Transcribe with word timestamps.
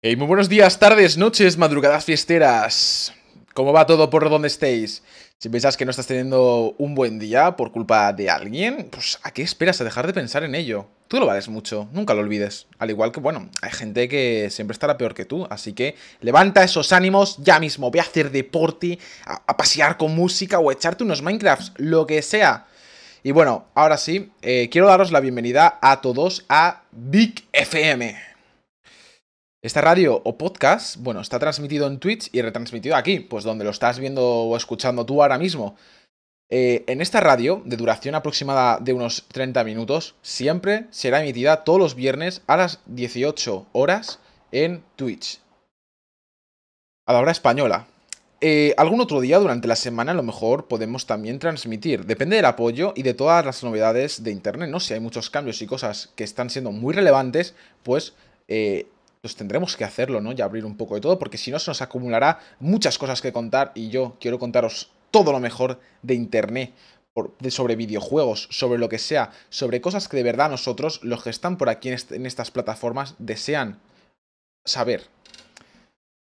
Hey, 0.00 0.14
muy 0.14 0.28
buenos 0.28 0.48
días, 0.48 0.78
tardes, 0.78 1.18
noches, 1.18 1.58
madrugadas 1.58 2.04
fiesteras. 2.04 3.12
¿Cómo 3.52 3.72
va 3.72 3.84
todo 3.84 4.08
por 4.08 4.30
donde 4.30 4.46
estéis? 4.46 5.02
Si 5.38 5.48
piensas 5.48 5.76
que 5.76 5.84
no 5.84 5.90
estás 5.90 6.06
teniendo 6.06 6.76
un 6.78 6.94
buen 6.94 7.18
día 7.18 7.56
por 7.56 7.72
culpa 7.72 8.12
de 8.12 8.30
alguien, 8.30 8.90
pues 8.92 9.18
¿a 9.24 9.32
qué 9.32 9.42
esperas 9.42 9.80
a 9.80 9.84
dejar 9.84 10.06
de 10.06 10.12
pensar 10.12 10.44
en 10.44 10.54
ello? 10.54 10.86
Tú 11.08 11.18
lo 11.18 11.26
vales 11.26 11.48
mucho, 11.48 11.88
nunca 11.92 12.14
lo 12.14 12.20
olvides. 12.20 12.68
Al 12.78 12.90
igual 12.90 13.10
que, 13.10 13.18
bueno, 13.18 13.50
hay 13.60 13.72
gente 13.72 14.06
que 14.06 14.50
siempre 14.50 14.74
estará 14.74 14.96
peor 14.96 15.14
que 15.14 15.24
tú, 15.24 15.48
así 15.50 15.72
que 15.72 15.96
levanta 16.20 16.62
esos 16.62 16.92
ánimos 16.92 17.36
ya 17.38 17.58
mismo. 17.58 17.90
Voy 17.90 17.98
a 17.98 18.04
hacer 18.04 18.30
deporte, 18.30 19.00
a, 19.26 19.42
a 19.48 19.56
pasear 19.56 19.96
con 19.96 20.14
música 20.14 20.60
o 20.60 20.70
a 20.70 20.74
echarte 20.74 21.02
unos 21.02 21.22
Minecrafts, 21.22 21.72
lo 21.74 22.06
que 22.06 22.22
sea. 22.22 22.68
Y 23.24 23.32
bueno, 23.32 23.66
ahora 23.74 23.96
sí, 23.96 24.30
eh, 24.42 24.68
quiero 24.70 24.86
daros 24.86 25.10
la 25.10 25.18
bienvenida 25.18 25.80
a 25.82 26.00
todos 26.00 26.44
a 26.48 26.82
Big 26.92 27.48
FM. 27.50 28.27
Esta 29.68 29.82
radio 29.82 30.22
o 30.24 30.38
podcast, 30.38 30.96
bueno, 30.96 31.20
está 31.20 31.38
transmitido 31.38 31.86
en 31.88 31.98
Twitch 31.98 32.30
y 32.32 32.40
retransmitido 32.40 32.96
aquí, 32.96 33.20
pues 33.20 33.44
donde 33.44 33.66
lo 33.66 33.70
estás 33.70 33.98
viendo 33.98 34.24
o 34.26 34.56
escuchando 34.56 35.04
tú 35.04 35.20
ahora 35.20 35.36
mismo. 35.36 35.76
Eh, 36.48 36.84
en 36.86 37.02
esta 37.02 37.20
radio, 37.20 37.60
de 37.66 37.76
duración 37.76 38.14
aproximada 38.14 38.78
de 38.80 38.94
unos 38.94 39.26
30 39.28 39.64
minutos, 39.64 40.14
siempre 40.22 40.86
será 40.88 41.20
emitida 41.20 41.64
todos 41.64 41.78
los 41.78 41.94
viernes 41.94 42.40
a 42.46 42.56
las 42.56 42.80
18 42.86 43.66
horas 43.72 44.20
en 44.52 44.82
Twitch. 44.96 45.38
A 47.06 47.12
la 47.12 47.18
hora 47.18 47.32
española. 47.32 47.88
Eh, 48.40 48.72
algún 48.78 49.02
otro 49.02 49.20
día 49.20 49.38
durante 49.38 49.68
la 49.68 49.76
semana 49.76 50.12
a 50.12 50.14
lo 50.14 50.22
mejor 50.22 50.66
podemos 50.66 51.04
también 51.04 51.38
transmitir. 51.38 52.06
Depende 52.06 52.36
del 52.36 52.46
apoyo 52.46 52.94
y 52.96 53.02
de 53.02 53.12
todas 53.12 53.44
las 53.44 53.62
novedades 53.62 54.24
de 54.24 54.30
Internet, 54.30 54.70
¿no? 54.70 54.80
Si 54.80 54.94
hay 54.94 55.00
muchos 55.00 55.28
cambios 55.28 55.60
y 55.60 55.66
cosas 55.66 56.10
que 56.16 56.24
están 56.24 56.48
siendo 56.48 56.72
muy 56.72 56.94
relevantes, 56.94 57.54
pues 57.82 58.14
eh, 58.50 58.86
pues 59.20 59.36
tendremos 59.36 59.76
que 59.76 59.84
hacerlo, 59.84 60.20
¿no? 60.20 60.32
Y 60.32 60.40
abrir 60.40 60.64
un 60.64 60.76
poco 60.76 60.94
de 60.94 61.00
todo, 61.00 61.18
porque 61.18 61.38
si 61.38 61.50
no 61.50 61.58
se 61.58 61.70
nos 61.70 61.82
acumulará 61.82 62.40
muchas 62.60 62.98
cosas 62.98 63.20
que 63.20 63.32
contar 63.32 63.72
y 63.74 63.90
yo 63.90 64.16
quiero 64.20 64.38
contaros 64.38 64.90
todo 65.10 65.32
lo 65.32 65.40
mejor 65.40 65.80
de 66.02 66.14
Internet. 66.14 66.72
sobre 67.48 67.74
videojuegos, 67.74 68.46
sobre 68.50 68.78
lo 68.78 68.88
que 68.88 68.98
sea, 68.98 69.32
sobre 69.50 69.80
cosas 69.80 70.06
que 70.06 70.16
de 70.16 70.22
verdad 70.22 70.50
nosotros, 70.50 71.00
los 71.02 71.24
que 71.24 71.30
están 71.30 71.56
por 71.56 71.68
aquí 71.68 71.88
en 71.88 72.26
estas 72.26 72.52
plataformas, 72.52 73.16
desean 73.18 73.80
saber. 74.64 75.08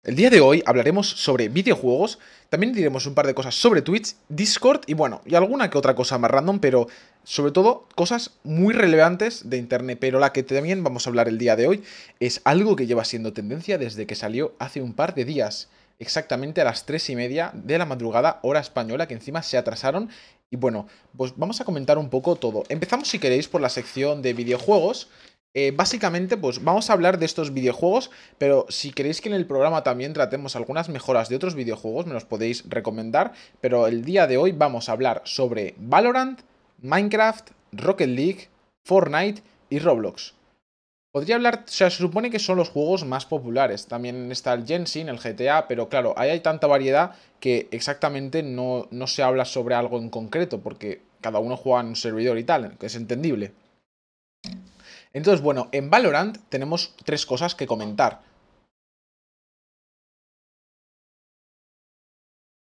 El 0.03 0.17
día 0.17 0.29
de 0.29 0.41
hoy 0.41 0.61
hablaremos 0.65 1.07
sobre 1.07 1.47
videojuegos, 1.47 2.19
también 2.49 2.73
diremos 2.73 3.05
un 3.05 3.15
par 3.15 3.25
de 3.25 3.33
cosas 3.33 3.55
sobre 3.55 3.81
Twitch, 3.81 4.15
Discord 4.27 4.81
y 4.85 4.95
bueno, 4.95 5.21
y 5.25 5.33
alguna 5.33 5.69
que 5.69 5.77
otra 5.77 5.95
cosa 5.95 6.17
más 6.17 6.29
random, 6.29 6.59
pero 6.59 6.87
sobre 7.23 7.51
todo 7.51 7.87
cosas 7.95 8.31
muy 8.43 8.73
relevantes 8.73 9.49
de 9.49 9.57
Internet. 9.57 9.97
Pero 9.99 10.19
la 10.19 10.33
que 10.33 10.43
también 10.43 10.83
vamos 10.83 11.05
a 11.05 11.09
hablar 11.09 11.27
el 11.27 11.37
día 11.37 11.55
de 11.55 11.67
hoy 11.67 11.83
es 12.19 12.41
algo 12.43 12.75
que 12.75 12.87
lleva 12.87 13.05
siendo 13.05 13.33
tendencia 13.33 13.77
desde 13.77 14.05
que 14.05 14.15
salió 14.15 14.53
hace 14.59 14.81
un 14.81 14.93
par 14.93 15.15
de 15.15 15.25
días, 15.25 15.69
exactamente 15.99 16.61
a 16.61 16.65
las 16.65 16.85
3 16.85 17.11
y 17.11 17.15
media 17.15 17.51
de 17.53 17.77
la 17.77 17.85
madrugada, 17.85 18.39
hora 18.43 18.59
española, 18.59 19.07
que 19.07 19.13
encima 19.13 19.43
se 19.43 19.57
atrasaron. 19.57 20.09
Y 20.49 20.57
bueno, 20.57 20.87
pues 21.17 21.33
vamos 21.35 21.61
a 21.61 21.65
comentar 21.65 21.97
un 21.97 22.09
poco 22.09 22.35
todo. 22.35 22.63
Empezamos 22.69 23.07
si 23.07 23.19
queréis 23.19 23.47
por 23.47 23.61
la 23.61 23.69
sección 23.69 24.21
de 24.21 24.33
videojuegos. 24.33 25.09
Eh, 25.55 25.71
básicamente, 25.71 26.35
pues 26.35 26.63
vamos 26.63 26.89
a 26.89 26.93
hablar 26.93 27.19
de 27.19 27.27
estos 27.27 27.53
videojuegos, 27.53 28.09
pero 28.39 28.65
si 28.69 28.91
queréis 28.91 29.21
que 29.21 29.29
en 29.29 29.35
el 29.35 29.45
programa 29.45 29.83
también 29.83 30.13
tratemos 30.13 30.55
algunas 30.55 30.89
mejoras 30.89 31.29
de 31.29 31.35
otros 31.35 31.53
videojuegos, 31.53 32.07
me 32.07 32.13
los 32.13 32.25
podéis 32.25 32.63
recomendar. 32.67 33.33
Pero 33.61 33.87
el 33.87 34.03
día 34.03 34.25
de 34.25 34.37
hoy 34.37 34.51
vamos 34.51 34.89
a 34.89 34.93
hablar 34.93 35.21
sobre 35.25 35.75
Valorant, 35.77 36.41
Minecraft, 36.79 37.51
Rocket 37.71 38.09
League, 38.09 38.49
Fortnite 38.85 39.41
y 39.69 39.79
Roblox. 39.79 40.33
Podría 41.13 41.35
hablar, 41.35 41.65
o 41.67 41.71
sea, 41.71 41.91
se 41.91 41.97
supone 41.97 42.31
que 42.31 42.39
son 42.39 42.57
los 42.57 42.69
juegos 42.69 43.05
más 43.05 43.27
populares. 43.27 43.85
También 43.85 44.31
está 44.31 44.53
el 44.53 44.65
Genshin, 44.65 45.09
el 45.09 45.19
GTA, 45.19 45.67
pero 45.67 45.87
claro, 45.87 46.15
ahí 46.17 46.31
hay 46.31 46.39
tanta 46.39 46.65
variedad 46.65 47.15
que 47.39 47.67
exactamente 47.71 48.41
no, 48.41 48.87
no 48.89 49.05
se 49.05 49.21
habla 49.21 49.45
sobre 49.45 49.75
algo 49.75 49.99
en 49.99 50.09
concreto, 50.09 50.61
porque 50.61 51.03
cada 51.21 51.37
uno 51.37 51.55
juega 51.55 51.81
en 51.81 51.87
un 51.87 51.95
servidor 51.95 52.39
y 52.39 52.43
tal, 52.43 52.77
que 52.79 52.87
es 52.87 52.95
entendible. 52.95 53.53
Entonces, 55.13 55.41
bueno, 55.41 55.69
en 55.71 55.91
Valorant 55.91 56.37
tenemos 56.49 56.95
tres 57.05 57.27
cosas 57.27 57.53
que 57.53 57.67
comentar. 57.67 58.21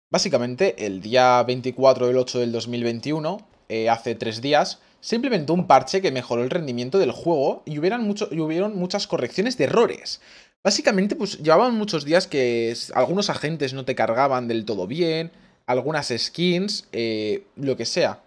Básicamente, 0.08 0.86
el 0.86 1.00
día 1.02 1.42
24 1.42 2.06
del 2.06 2.16
8 2.16 2.38
del 2.38 2.52
2021, 2.52 3.38
eh, 3.68 3.88
hace 3.88 4.14
tres 4.14 4.40
días, 4.40 4.80
se 5.00 5.16
implementó 5.16 5.54
un 5.54 5.66
parche 5.66 6.02
que 6.02 6.10
mejoró 6.10 6.42
el 6.42 6.50
rendimiento 6.50 6.98
del 6.98 7.12
juego 7.12 7.62
y, 7.64 7.78
hubieran 7.78 8.02
mucho, 8.04 8.28
y 8.30 8.40
hubieron 8.40 8.76
muchas 8.76 9.06
correcciones 9.06 9.56
de 9.58 9.64
errores. 9.64 10.20
Básicamente, 10.64 11.14
pues 11.14 11.38
llevaban 11.38 11.74
muchos 11.74 12.04
días 12.04 12.26
que 12.26 12.74
algunos 12.94 13.30
agentes 13.30 13.72
no 13.72 13.84
te 13.84 13.94
cargaban 13.94 14.48
del 14.48 14.64
todo 14.64 14.86
bien, 14.86 15.30
algunas 15.66 16.12
skins, 16.16 16.88
eh, 16.92 17.44
lo 17.56 17.76
que 17.76 17.84
sea. 17.84 18.22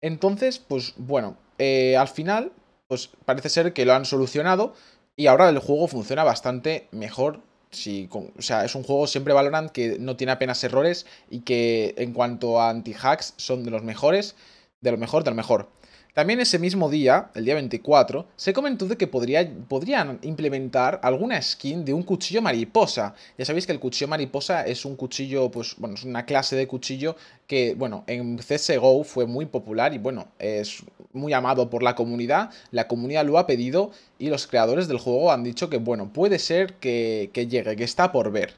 Entonces, 0.00 0.58
pues 0.58 0.94
bueno, 0.96 1.36
eh, 1.58 1.96
al 1.96 2.08
final 2.08 2.52
pues 2.88 3.10
parece 3.24 3.48
ser 3.48 3.72
que 3.72 3.84
lo 3.84 3.94
han 3.94 4.04
solucionado 4.04 4.74
y 5.16 5.26
ahora 5.26 5.48
el 5.48 5.58
juego 5.58 5.88
funciona 5.88 6.24
bastante 6.24 6.88
mejor. 6.90 7.40
Si, 7.70 8.08
o 8.12 8.42
sea, 8.42 8.64
es 8.64 8.74
un 8.74 8.84
juego 8.84 9.06
siempre 9.06 9.34
Valorant 9.34 9.70
que 9.70 9.98
no 9.98 10.16
tiene 10.16 10.32
apenas 10.32 10.62
errores 10.62 11.06
y 11.28 11.40
que 11.40 11.94
en 11.98 12.12
cuanto 12.12 12.60
a 12.60 12.70
anti-hacks 12.70 13.34
son 13.36 13.64
de 13.64 13.70
los 13.70 13.82
mejores, 13.82 14.36
de 14.84 14.92
lo 14.92 14.98
mejor, 14.98 15.24
de 15.24 15.30
lo 15.30 15.36
mejor. 15.36 15.68
También 16.12 16.38
ese 16.38 16.60
mismo 16.60 16.88
día, 16.88 17.30
el 17.34 17.44
día 17.44 17.54
24, 17.54 18.28
se 18.36 18.52
comentó 18.52 18.86
de 18.86 18.96
que 18.96 19.08
podría, 19.08 19.50
podrían 19.68 20.20
implementar 20.22 21.00
alguna 21.02 21.42
skin 21.42 21.84
de 21.84 21.92
un 21.92 22.04
cuchillo 22.04 22.40
mariposa. 22.40 23.16
Ya 23.36 23.44
sabéis 23.44 23.66
que 23.66 23.72
el 23.72 23.80
cuchillo 23.80 24.06
mariposa 24.06 24.64
es 24.64 24.84
un 24.84 24.94
cuchillo, 24.94 25.50
pues 25.50 25.74
bueno, 25.76 25.96
es 25.96 26.04
una 26.04 26.24
clase 26.24 26.54
de 26.54 26.68
cuchillo 26.68 27.16
que, 27.48 27.74
bueno, 27.74 28.04
en 28.06 28.38
CSGO 28.38 29.02
fue 29.02 29.26
muy 29.26 29.46
popular 29.46 29.92
y 29.92 29.98
bueno, 29.98 30.28
es 30.38 30.84
muy 31.12 31.32
amado 31.32 31.68
por 31.68 31.82
la 31.82 31.96
comunidad. 31.96 32.50
La 32.70 32.86
comunidad 32.86 33.24
lo 33.24 33.36
ha 33.36 33.48
pedido 33.48 33.90
y 34.16 34.28
los 34.28 34.46
creadores 34.46 34.86
del 34.86 34.98
juego 34.98 35.32
han 35.32 35.42
dicho 35.42 35.68
que, 35.68 35.78
bueno, 35.78 36.12
puede 36.12 36.38
ser 36.38 36.74
que, 36.74 37.28
llegue, 37.34 37.74
que 37.74 37.84
está 37.84 38.12
por 38.12 38.30
ver. 38.30 38.54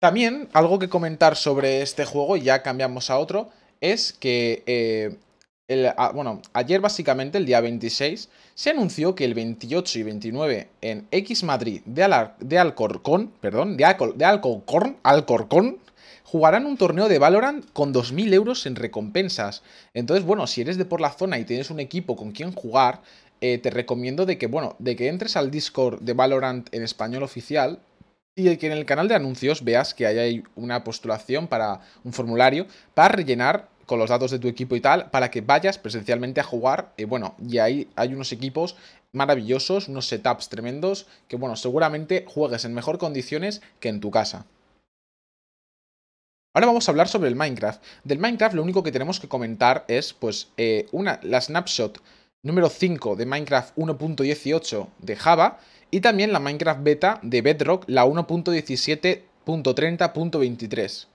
También, 0.00 0.50
algo 0.52 0.78
que 0.78 0.90
comentar 0.90 1.34
sobre 1.34 1.80
este 1.80 2.04
juego, 2.04 2.36
ya 2.36 2.62
cambiamos 2.62 3.08
a 3.08 3.18
otro, 3.18 3.48
es 3.80 4.12
que 4.12 4.62
eh, 4.66 5.16
bueno, 6.14 6.42
ayer 6.52 6.80
básicamente, 6.80 7.38
el 7.38 7.46
día 7.46 7.60
26, 7.60 8.28
se 8.54 8.70
anunció 8.70 9.14
que 9.14 9.24
el 9.24 9.34
28 9.34 9.98
y 9.98 10.02
29 10.04 10.68
en 10.80 11.08
X 11.10 11.42
Madrid 11.42 11.82
de, 11.84 12.28
de 12.38 12.58
Alcorcón, 12.58 13.32
perdón, 13.40 13.76
de, 13.76 13.84
de 14.14 14.24
Alcorcón, 14.24 14.96
Alcorcón, 15.02 15.78
jugarán 16.22 16.66
un 16.66 16.76
torneo 16.76 17.08
de 17.08 17.18
Valorant 17.18 17.64
con 17.72 17.92
2.000 17.92 18.32
euros 18.34 18.66
en 18.66 18.76
recompensas. 18.76 19.62
Entonces, 19.92 20.24
bueno, 20.24 20.46
si 20.46 20.60
eres 20.60 20.76
de 20.76 20.84
por 20.84 21.00
la 21.00 21.10
zona 21.10 21.38
y 21.38 21.44
tienes 21.44 21.70
un 21.70 21.80
equipo 21.80 22.16
con 22.16 22.32
quien 22.32 22.52
jugar, 22.52 23.02
eh, 23.40 23.58
te 23.58 23.70
recomiendo 23.70 24.24
de 24.24 24.38
que, 24.38 24.46
bueno, 24.46 24.76
de 24.78 24.96
que 24.96 25.08
entres 25.08 25.36
al 25.36 25.50
Discord 25.50 26.00
de 26.00 26.14
Valorant 26.14 26.72
en 26.72 26.82
español 26.82 27.22
oficial 27.22 27.80
y 28.36 28.54
que 28.58 28.66
en 28.66 28.72
el 28.72 28.84
canal 28.84 29.08
de 29.08 29.14
anuncios 29.14 29.64
veas 29.64 29.94
que 29.94 30.06
hay 30.06 30.44
una 30.54 30.84
postulación 30.84 31.48
para 31.48 31.80
un 32.04 32.12
formulario 32.12 32.66
para 32.92 33.08
rellenar 33.08 33.68
con 33.86 33.98
los 33.98 34.10
datos 34.10 34.30
de 34.30 34.38
tu 34.38 34.48
equipo 34.48 34.76
y 34.76 34.80
tal, 34.80 35.10
para 35.10 35.30
que 35.30 35.40
vayas 35.40 35.78
presencialmente 35.78 36.40
a 36.40 36.44
jugar. 36.44 36.92
Y 36.96 37.04
bueno, 37.04 37.34
y 37.48 37.58
ahí 37.58 37.88
hay 37.96 38.12
unos 38.12 38.32
equipos 38.32 38.76
maravillosos, 39.12 39.88
unos 39.88 40.06
setups 40.06 40.48
tremendos, 40.48 41.06
que 41.28 41.36
bueno, 41.36 41.56
seguramente 41.56 42.24
juegues 42.28 42.64
en 42.64 42.74
mejor 42.74 42.98
condiciones 42.98 43.62
que 43.80 43.88
en 43.88 44.00
tu 44.00 44.10
casa. 44.10 44.44
Ahora 46.52 46.66
vamos 46.66 46.88
a 46.88 46.90
hablar 46.90 47.08
sobre 47.08 47.28
el 47.28 47.36
Minecraft. 47.36 47.82
Del 48.04 48.18
Minecraft 48.18 48.54
lo 48.54 48.62
único 48.62 48.82
que 48.82 48.92
tenemos 48.92 49.20
que 49.20 49.28
comentar 49.28 49.84
es, 49.88 50.12
pues, 50.12 50.48
eh, 50.56 50.88
una, 50.90 51.20
la 51.22 51.40
snapshot 51.40 52.00
número 52.42 52.68
5 52.68 53.16
de 53.16 53.26
Minecraft 53.26 53.76
1.18 53.76 54.88
de 54.98 55.16
Java 55.16 55.58
y 55.90 56.00
también 56.00 56.32
la 56.32 56.40
Minecraft 56.40 56.82
beta 56.82 57.20
de 57.22 57.42
Bedrock, 57.42 57.84
la 57.86 58.06
1.17.30.23. 58.06 61.06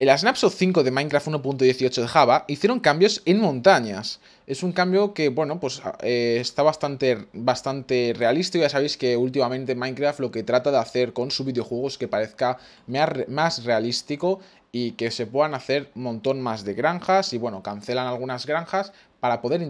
En 0.00 0.06
la 0.06 0.16
Snapshot 0.16 0.52
5 0.52 0.84
de 0.84 0.92
Minecraft 0.92 1.26
1.18 1.26 2.02
de 2.02 2.06
Java 2.06 2.44
hicieron 2.46 2.78
cambios 2.78 3.20
en 3.24 3.40
montañas. 3.40 4.20
Es 4.46 4.62
un 4.62 4.70
cambio 4.70 5.12
que, 5.12 5.28
bueno, 5.28 5.58
pues 5.58 5.82
eh, 6.02 6.38
está 6.40 6.62
bastante, 6.62 7.26
bastante 7.32 8.14
realista. 8.16 8.58
Ya 8.58 8.68
sabéis 8.68 8.96
que 8.96 9.16
últimamente 9.16 9.74
Minecraft 9.74 10.20
lo 10.20 10.30
que 10.30 10.44
trata 10.44 10.70
de 10.70 10.78
hacer 10.78 11.12
con 11.12 11.32
su 11.32 11.44
videojuego 11.44 11.88
es 11.88 11.98
que 11.98 12.06
parezca 12.06 12.58
más 12.86 13.64
realístico 13.64 14.38
y 14.70 14.92
que 14.92 15.10
se 15.10 15.26
puedan 15.26 15.54
hacer 15.54 15.90
un 15.96 16.04
montón 16.04 16.40
más 16.42 16.64
de 16.64 16.74
granjas. 16.74 17.32
Y 17.32 17.38
bueno, 17.38 17.64
cancelan 17.64 18.06
algunas 18.06 18.46
granjas 18.46 18.92
para 19.18 19.42
poder, 19.42 19.62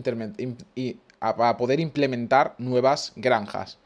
para 1.21 1.57
poder 1.57 1.81
implementar 1.81 2.55
nuevas 2.59 3.13
granjas. 3.17 3.79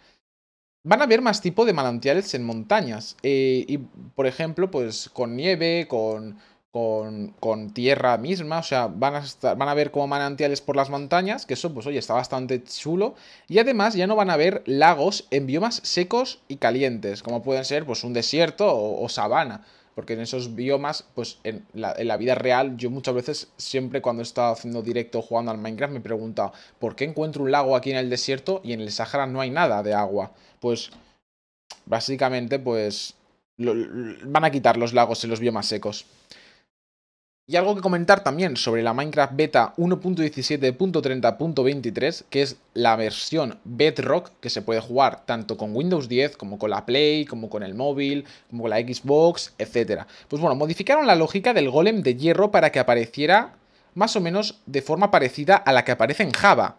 Van 0.84 1.00
a 1.00 1.04
haber 1.04 1.22
más 1.22 1.40
tipo 1.40 1.64
de 1.64 1.72
manantiales 1.72 2.34
en 2.34 2.44
montañas. 2.44 3.16
Eh, 3.22 3.64
y, 3.68 3.78
por 3.78 4.26
ejemplo, 4.26 4.70
pues 4.70 5.08
con 5.10 5.36
nieve, 5.36 5.86
con, 5.88 6.38
con, 6.72 7.34
con, 7.38 7.72
tierra 7.72 8.16
misma, 8.18 8.58
o 8.58 8.62
sea, 8.64 8.88
van 8.88 9.14
a, 9.14 9.18
estar, 9.18 9.56
van 9.56 9.68
a 9.68 9.74
ver 9.74 9.92
como 9.92 10.08
manantiales 10.08 10.60
por 10.60 10.74
las 10.74 10.90
montañas, 10.90 11.46
que 11.46 11.54
eso, 11.54 11.72
pues 11.72 11.86
oye, 11.86 11.98
está 11.98 12.14
bastante 12.14 12.64
chulo. 12.64 13.14
Y 13.46 13.58
además 13.60 13.94
ya 13.94 14.08
no 14.08 14.16
van 14.16 14.30
a 14.30 14.36
ver 14.36 14.62
lagos 14.66 15.26
en 15.30 15.46
biomas 15.46 15.76
secos 15.84 16.40
y 16.48 16.56
calientes, 16.56 17.22
como 17.22 17.42
pueden 17.42 17.64
ser 17.64 17.86
pues 17.86 18.02
un 18.02 18.12
desierto 18.12 18.66
o, 18.74 19.08
sabana. 19.08 19.64
Porque 19.94 20.14
en 20.14 20.20
esos 20.20 20.54
biomas, 20.54 21.04
pues 21.14 21.38
en 21.44 21.66
la, 21.74 22.16
vida 22.16 22.34
real, 22.34 22.76
yo 22.76 22.90
muchas 22.90 23.14
veces, 23.14 23.52
siempre 23.58 24.00
cuando 24.00 24.22
he 24.22 24.24
estado 24.24 24.52
haciendo 24.52 24.82
directo 24.82 25.20
jugando 25.20 25.50
al 25.50 25.58
Minecraft, 25.58 25.92
me 25.92 25.98
he 25.98 26.02
preguntado, 26.02 26.52
¿por 26.78 26.96
qué 26.96 27.04
encuentro 27.04 27.42
un 27.42 27.50
lago 27.50 27.76
aquí 27.76 27.90
en 27.90 27.98
el 27.98 28.08
desierto 28.08 28.62
y 28.64 28.72
en 28.72 28.80
el 28.80 28.90
Sahara 28.90 29.26
no 29.26 29.40
hay 29.40 29.50
nada 29.50 29.82
de 29.82 29.92
agua? 29.92 30.32
Pues, 30.60 30.90
básicamente, 31.84 32.58
pues, 32.58 33.14
van 33.58 34.44
a 34.44 34.50
quitar 34.50 34.76
los 34.76 34.94
lagos 34.94 35.22
en 35.24 35.30
los 35.30 35.40
biomas 35.40 35.66
secos. 35.66 36.06
Y 37.52 37.56
algo 37.56 37.74
que 37.74 37.82
comentar 37.82 38.24
también 38.24 38.56
sobre 38.56 38.82
la 38.82 38.94
Minecraft 38.94 39.36
Beta 39.36 39.74
1.17.30.23, 39.76 42.24
que 42.30 42.40
es 42.40 42.56
la 42.72 42.96
versión 42.96 43.58
Bedrock, 43.64 44.30
que 44.40 44.48
se 44.48 44.62
puede 44.62 44.80
jugar 44.80 45.26
tanto 45.26 45.58
con 45.58 45.76
Windows 45.76 46.08
10 46.08 46.38
como 46.38 46.58
con 46.58 46.70
la 46.70 46.86
Play, 46.86 47.26
como 47.26 47.50
con 47.50 47.62
el 47.62 47.74
móvil, 47.74 48.24
como 48.48 48.62
con 48.62 48.70
la 48.70 48.78
Xbox, 48.78 49.52
etc. 49.58 50.04
Pues 50.28 50.40
bueno, 50.40 50.56
modificaron 50.56 51.06
la 51.06 51.14
lógica 51.14 51.52
del 51.52 51.68
golem 51.68 52.02
de 52.02 52.16
hierro 52.16 52.50
para 52.50 52.72
que 52.72 52.78
apareciera 52.78 53.52
más 53.94 54.16
o 54.16 54.22
menos 54.22 54.62
de 54.64 54.80
forma 54.80 55.10
parecida 55.10 55.56
a 55.56 55.74
la 55.74 55.84
que 55.84 55.92
aparece 55.92 56.22
en 56.22 56.32
Java. 56.32 56.78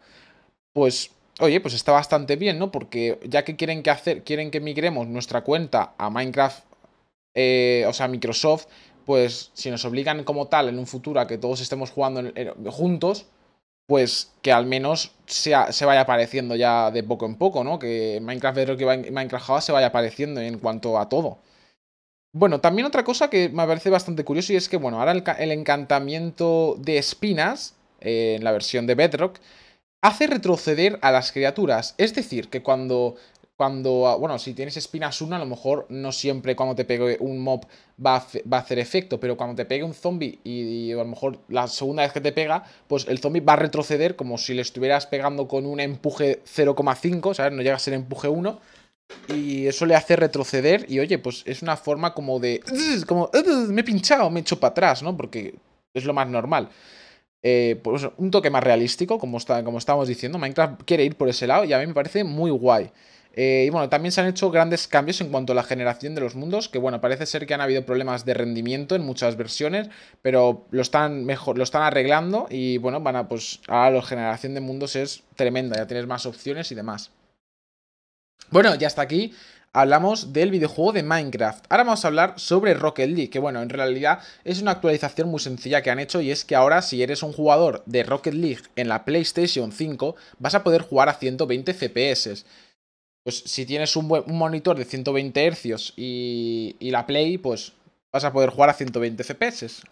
Pues, 0.73 1.11
oye, 1.39 1.61
pues 1.61 1.75
está 1.75 1.91
bastante 1.91 2.35
bien, 2.35 2.57
¿no? 2.57 2.71
Porque 2.71 3.19
ya 3.25 3.43
que 3.43 3.55
quieren 3.55 3.83
que 3.83 3.91
hacer, 3.91 4.23
quieren 4.23 4.49
que 4.49 4.59
migremos 4.59 5.05
nuestra 5.05 5.41
cuenta 5.41 5.93
a 5.99 6.09
Minecraft, 6.09 6.63
eh, 7.35 7.85
o 7.87 7.93
sea, 7.93 8.07
Microsoft, 8.07 8.65
pues 9.05 9.51
si 9.53 9.69
nos 9.69 9.85
obligan 9.85 10.23
como 10.23 10.47
tal 10.47 10.69
en 10.69 10.79
un 10.79 10.87
futuro 10.87 11.19
a 11.19 11.27
que 11.27 11.37
todos 11.37 11.61
estemos 11.61 11.91
jugando 11.91 12.31
juntos, 12.71 13.25
pues 13.87 14.31
que 14.41 14.51
al 14.51 14.65
menos 14.65 15.11
sea, 15.25 15.71
se 15.71 15.85
vaya 15.85 16.01
apareciendo 16.01 16.55
ya 16.55 16.91
de 16.91 17.03
poco 17.03 17.25
en 17.25 17.35
poco, 17.35 17.63
¿no? 17.63 17.79
Que 17.79 18.19
Minecraft 18.21 18.55
Bedrock 18.55 18.81
y 18.81 19.11
Minecraft 19.11 19.45
Java 19.45 19.61
se 19.61 19.71
vaya 19.71 19.87
apareciendo 19.87 20.41
en 20.41 20.59
cuanto 20.59 20.97
a 20.97 21.09
todo. 21.09 21.39
Bueno, 22.35 22.61
también 22.61 22.87
otra 22.87 23.03
cosa 23.03 23.29
que 23.29 23.49
me 23.49 23.67
parece 23.67 23.89
bastante 23.91 24.25
curioso 24.25 24.53
y 24.53 24.55
es 24.55 24.67
que, 24.67 24.77
bueno, 24.77 24.99
ahora 24.99 25.11
el, 25.11 25.51
encantamiento 25.51 26.75
de 26.79 26.97
espinas, 26.97 27.75
eh, 28.01 28.35
en 28.37 28.43
la 28.43 28.51
versión 28.51 28.87
de 28.87 28.95
Bedrock, 28.95 29.39
hace 30.01 30.27
retroceder 30.27 30.97
a 31.01 31.11
las 31.11 31.31
criaturas. 31.31 31.93
Es 31.99 32.15
decir, 32.15 32.49
que 32.49 32.63
cuando 32.63 33.15
cuando, 33.55 34.07
ah, 34.07 34.15
bueno, 34.15 34.39
si 34.39 34.53
tienes 34.53 34.77
espinas 34.77 35.21
1, 35.21 35.35
a 35.35 35.39
lo 35.39 35.45
mejor 35.45 35.85
no 35.89 36.11
siempre 36.11 36.55
cuando 36.55 36.75
te 36.75 36.85
pegue 36.85 37.17
un 37.19 37.39
mob 37.39 37.65
va 38.03 38.15
a, 38.15 38.57
hacer 38.57 38.79
efecto, 38.79 39.19
pero 39.19 39.37
cuando 39.37 39.55
te 39.55 39.65
pegue 39.65 39.83
un 39.83 39.93
zombie 39.93 40.39
y, 40.43 40.91
a 40.91 40.95
lo 40.95 41.05
mejor 41.05 41.39
la 41.49 41.67
segunda 41.67 42.03
vez 42.03 42.11
que 42.11 42.21
te 42.21 42.31
pega, 42.31 42.63
pues 42.87 43.07
el 43.07 43.19
zombie 43.19 43.41
va 43.41 43.53
a 43.53 43.57
retroceder 43.57 44.15
como 44.15 44.37
si 44.37 44.53
le 44.53 44.63
estuvieras 44.63 45.05
pegando 45.05 45.47
con 45.47 45.65
un 45.65 45.79
empuje 45.79 46.41
0,5, 46.43 47.35
¿sabes? 47.35 47.53
No 47.53 47.61
llega 47.61 47.75
a 47.75 47.79
ser 47.79 47.93
empuje 47.93 48.27
1. 48.27 48.59
Y 49.27 49.67
eso 49.67 49.85
le 49.85 49.95
hace 49.95 50.15
retroceder 50.15 50.85
y 50.89 50.99
oye, 50.99 51.19
pues 51.19 51.43
es 51.45 51.61
una 51.61 51.77
forma 51.77 52.15
como 52.15 52.39
de... 52.39 52.61
Como, 53.07 53.29
me 53.69 53.81
he 53.81 53.83
pinchado, 53.83 54.29
me 54.31 54.39
he 54.39 54.41
hecho 54.41 54.59
para 54.59 54.71
atrás, 54.71 55.03
¿no? 55.03 55.15
Porque 55.15 55.53
es 55.93 56.05
lo 56.05 56.13
más 56.13 56.27
normal. 56.27 56.69
Eh, 57.43 57.79
pues 57.83 58.07
un 58.17 58.31
toque 58.31 58.49
más 58.49 58.63
realístico, 58.63 59.19
como, 59.19 59.37
está, 59.37 59.63
como 59.63 59.77
estábamos 59.77 60.07
diciendo. 60.07 60.39
Minecraft 60.39 60.81
quiere 60.83 61.03
ir 61.03 61.15
por 61.15 61.29
ese 61.29 61.45
lado 61.45 61.65
y 61.65 61.73
a 61.73 61.79
mí 61.79 61.85
me 61.85 61.93
parece 61.93 62.23
muy 62.23 62.49
guay. 62.49 62.89
Eh, 63.35 63.65
y 63.67 63.69
bueno, 63.71 63.89
también 63.89 64.11
se 64.11 64.21
han 64.21 64.27
hecho 64.27 64.51
grandes 64.51 64.87
cambios 64.87 65.19
en 65.19 65.29
cuanto 65.29 65.53
a 65.53 65.55
la 65.55 65.63
generación 65.63 66.13
de 66.13 66.21
los 66.21 66.35
mundos, 66.35 66.69
que 66.69 66.77
bueno, 66.77 67.01
parece 67.01 67.25
ser 67.25 67.47
que 67.47 67.55
han 67.55 67.61
habido 67.61 67.83
problemas 67.83 68.25
de 68.25 68.35
rendimiento 68.35 68.95
en 68.95 69.03
muchas 69.03 69.37
versiones, 69.37 69.89
pero 70.21 70.67
lo 70.69 70.81
están 70.81 71.25
mejor, 71.25 71.57
lo 71.57 71.63
están 71.63 71.81
arreglando 71.81 72.45
y 72.49 72.77
bueno, 72.77 73.01
van 73.01 73.15
a 73.15 73.27
pues 73.27 73.59
ahora 73.67 73.89
la 73.91 74.01
generación 74.03 74.53
de 74.53 74.61
mundos 74.61 74.95
es 74.95 75.23
tremenda, 75.35 75.77
ya 75.77 75.87
tienes 75.87 76.05
más 76.05 76.27
opciones 76.27 76.71
y 76.71 76.75
demás. 76.75 77.11
Bueno, 78.51 78.75
ya 78.75 78.85
hasta 78.85 79.01
aquí 79.01 79.33
hablamos 79.71 80.31
del 80.31 80.51
videojuego 80.51 80.91
de 80.91 81.01
Minecraft. 81.01 81.65
Ahora 81.69 81.85
vamos 81.85 82.05
a 82.05 82.09
hablar 82.09 82.33
sobre 82.37 82.75
Rocket 82.75 83.09
League, 83.09 83.31
que 83.31 83.39
bueno, 83.39 83.63
en 83.63 83.69
realidad 83.69 84.19
es 84.43 84.61
una 84.61 84.71
actualización 84.71 85.29
muy 85.29 85.39
sencilla 85.39 85.81
que 85.81 85.89
han 85.89 85.97
hecho 85.97 86.21
y 86.21 86.29
es 86.29 86.45
que 86.45 86.55
ahora 86.55 86.83
si 86.83 87.01
eres 87.01 87.23
un 87.23 87.33
jugador 87.33 87.81
de 87.87 88.03
Rocket 88.03 88.35
League 88.35 88.61
en 88.75 88.89
la 88.89 89.05
PlayStation 89.05 89.71
5 89.71 90.15
vas 90.37 90.53
a 90.53 90.63
poder 90.63 90.83
jugar 90.83 91.09
a 91.09 91.15
120 91.15 91.73
FPS 91.73 92.45
pues 93.23 93.37
si 93.45 93.65
tienes 93.65 93.95
un, 93.95 94.07
buen, 94.07 94.23
monitor 94.27 94.77
de 94.77 94.85
120 94.85 95.51
Hz 95.51 95.93
y, 95.95 96.75
y, 96.79 96.91
la 96.91 97.05
Play, 97.05 97.37
pues 97.37 97.73
vas 98.11 98.23
a 98.25 98.33
poder 98.33 98.49
jugar 98.49 98.69
a 98.69 98.73
120 98.73 99.23
FPS. 99.23 99.83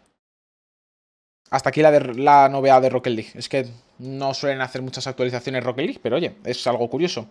Hasta 1.49 1.69
aquí 1.69 1.81
la, 1.81 1.91
de, 1.91 2.13
la 2.15 2.49
novedad 2.49 2.81
de 2.81 2.89
Rocket 2.89 3.13
League. 3.13 3.31
Es 3.35 3.49
que 3.49 3.67
no 3.99 4.33
suelen 4.33 4.61
hacer 4.61 4.81
muchas 4.81 5.07
actualizaciones 5.07 5.63
Rocket 5.63 5.85
League, 5.85 5.99
pero 6.03 6.17
oye, 6.17 6.35
es 6.43 6.65
algo 6.67 6.89
curioso. 6.89 7.29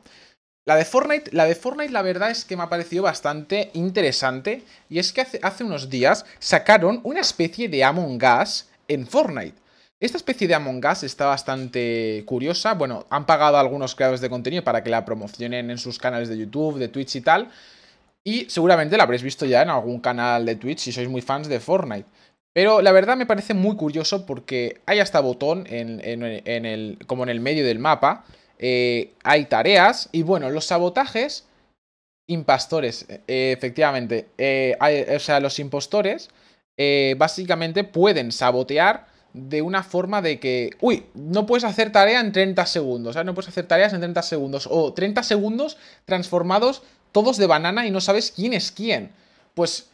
La 0.67 0.77
de 0.77 0.85
Fortnite, 0.85 1.31
la 1.33 1.47
de 1.47 1.55
Fortnite, 1.55 1.93
la 1.93 2.03
verdad 2.03 2.31
es 2.31 2.45
que 2.45 2.57
me 2.57 2.63
ha 2.63 2.69
parecido 2.69 3.03
bastante 3.03 3.71
interesante. 3.75 4.63
Y 4.89 4.99
es 4.99 5.13
que 5.13 5.23
hace, 5.23 5.41
hace 5.43 5.65
unos 5.65 5.91
días 5.91 6.27
sacaron 6.39 7.01
una 7.03 7.21
especie 7.21 7.69
de 7.69 7.83
Among 7.85 8.21
Us 8.43 8.69
en 8.89 9.07
Fortnite. 9.07 9.59
Esta 10.01 10.17
especie 10.17 10.49
de 10.49 10.55
Among 10.55 10.83
Us 10.91 11.03
está 11.03 11.27
bastante 11.27 12.25
curiosa. 12.25 12.73
Bueno, 12.73 13.07
han 13.11 13.27
pagado 13.27 13.59
a 13.59 13.61
algunos 13.61 13.95
creadores 13.95 14.23
de 14.23 14.31
contenido 14.31 14.65
para 14.65 14.83
que 14.83 14.89
la 14.89 15.05
promocionen 15.05 15.71
en 15.71 15.77
sus 15.77 15.99
canales 15.99 16.31
de 16.31 16.39
YouTube, 16.39 16.79
de 16.79 16.89
Twitch 16.89 17.17
y 17.17 17.21
tal. 17.21 17.51
Y 18.25 18.49
seguramente 18.49 18.97
la 18.97 19.03
habréis 19.03 19.23
visto 19.23 19.45
ya 19.45 19.61
en 19.61 19.69
algún 19.69 20.01
canal 20.01 20.47
de 20.47 20.57
Twitch 20.57 20.79
si 20.79 20.93
sois 20.93 21.09
muy 21.09 21.21
fans 21.21 21.49
de 21.49 21.61
Fortnite. 21.61 22.09
Pero 22.55 22.81
la 22.81 22.93
verdad 22.93 23.19
me 23.19 23.27
parece 23.27 23.53
muy 23.53 23.77
curioso 23.77 24.25
porque 24.25 24.81
hay 24.87 25.01
hasta 25.01 25.21
botón 25.21 25.67
en, 25.69 26.01
el, 26.01 26.99
como 27.07 27.25
en 27.25 27.29
el 27.29 27.41
medio 27.41 27.67
del 27.67 27.79
mapa. 27.79 28.25
Eh, 28.59 29.13
hay 29.23 29.45
tareas 29.45 30.09
y 30.13 30.23
bueno, 30.23 30.49
los 30.51 30.65
sabotajes... 30.65 31.47
Impastores, 32.27 33.07
eh, 33.09 33.53
efectivamente. 33.57 34.29
Eh, 34.39 34.79
o 35.13 35.19
sea, 35.19 35.41
los 35.41 35.59
impostores 35.59 36.31
básicamente 37.17 37.83
pueden 37.83 38.31
sabotear 38.31 39.10
de 39.33 39.63
una 39.63 39.83
forma 39.83 40.23
de 40.23 40.41
que, 40.41 40.71
uy, 40.81 41.07
no 41.15 41.47
puedes 41.47 41.65
hacer 41.65 41.93
tarea 41.93 42.21
en 42.21 42.33
30 42.33 42.67
segundos, 42.67 43.15
¿sabes? 43.15 43.27
No 43.27 43.35
puedes 43.35 43.49
hacer 43.49 43.67
tareas 43.67 43.93
en 43.93 44.01
30 44.01 44.23
segundos. 44.23 44.69
O 44.71 44.93
30 44.93 45.23
segundos 45.23 45.77
transformados 46.05 46.83
todos 47.13 47.37
de 47.37 47.47
banana 47.47 47.87
y 47.87 47.91
no 47.91 48.01
sabes 48.01 48.33
quién 48.35 48.55
es 48.55 48.71
quién. 48.73 49.13
Pues 49.55 49.91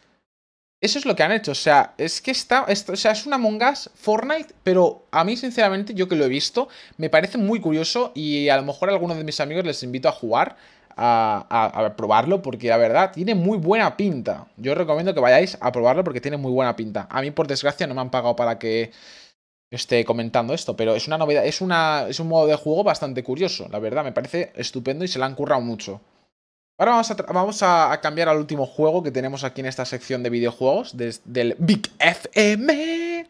eso 0.79 0.99
es 0.99 1.05
lo 1.05 1.15
que 1.15 1.23
han 1.23 1.31
hecho. 1.31 1.51
O 1.51 1.55
sea, 1.55 1.93
es 1.97 2.21
que 2.21 2.31
está, 2.31 2.65
o 2.65 2.95
sea, 2.95 3.11
es 3.11 3.25
una 3.25 3.37
Among 3.37 3.61
Us 3.63 3.89
Fortnite, 3.95 4.53
pero 4.63 5.07
a 5.11 5.23
mí, 5.23 5.35
sinceramente, 5.35 5.93
yo 5.93 6.07
que 6.07 6.15
lo 6.15 6.25
he 6.25 6.29
visto, 6.29 6.69
me 6.97 7.09
parece 7.09 7.37
muy 7.37 7.59
curioso 7.59 8.11
y 8.13 8.49
a 8.49 8.57
lo 8.57 8.63
mejor 8.63 8.89
a 8.89 8.93
algunos 8.93 9.17
de 9.17 9.23
mis 9.23 9.39
amigos 9.39 9.65
les 9.65 9.81
invito 9.83 10.07
a 10.09 10.11
jugar. 10.11 10.55
A, 10.99 11.45
a, 11.51 11.95
probarlo 11.95 12.41
porque 12.41 12.69
la 12.69 12.77
verdad 12.77 13.11
tiene 13.11 13.35
muy 13.35 13.59
buena 13.59 13.95
pinta. 13.95 14.47
Yo 14.57 14.71
os 14.71 14.77
recomiendo 14.79 15.13
que 15.13 15.19
vayáis 15.19 15.55
a 15.61 15.71
probarlo 15.71 16.03
porque 16.03 16.21
tiene 16.21 16.37
muy 16.37 16.51
buena 16.51 16.75
pinta. 16.75 17.05
A 17.11 17.21
mí 17.21 17.29
por 17.29 17.45
desgracia 17.45 17.85
no 17.85 17.93
me 17.93 18.01
han 18.01 18.09
pagado 18.09 18.35
para 18.35 18.57
que 18.57 18.91
esté 19.71 20.05
comentando 20.05 20.53
esto, 20.53 20.75
pero 20.75 20.95
es 20.95 21.07
una 21.07 21.17
novedad, 21.17 21.45
es, 21.45 21.61
una, 21.61 22.05
es 22.07 22.19
un 22.19 22.27
modo 22.27 22.47
de 22.47 22.55
juego 22.55 22.83
bastante 22.83 23.23
curioso, 23.23 23.67
la 23.69 23.79
verdad, 23.79 24.03
me 24.03 24.11
parece 24.11 24.51
estupendo 24.55 25.03
y 25.03 25.07
se 25.07 25.19
le 25.19 25.25
han 25.25 25.35
currado 25.35 25.61
mucho. 25.61 26.01
Ahora 26.79 26.91
vamos 26.91 27.11
a, 27.11 27.15
vamos 27.15 27.63
a, 27.63 27.99
cambiar 28.01 28.29
al 28.29 28.37
último 28.37 28.67
juego 28.67 29.01
que 29.01 29.11
tenemos 29.11 29.43
aquí 29.43 29.61
en 29.61 29.67
esta 29.67 29.83
sección 29.83 30.21
de 30.21 30.29
videojuegos, 30.29 30.95
desde 30.95 31.41
el 31.41 31.55
Big 31.57 31.89
FM. 31.97 33.27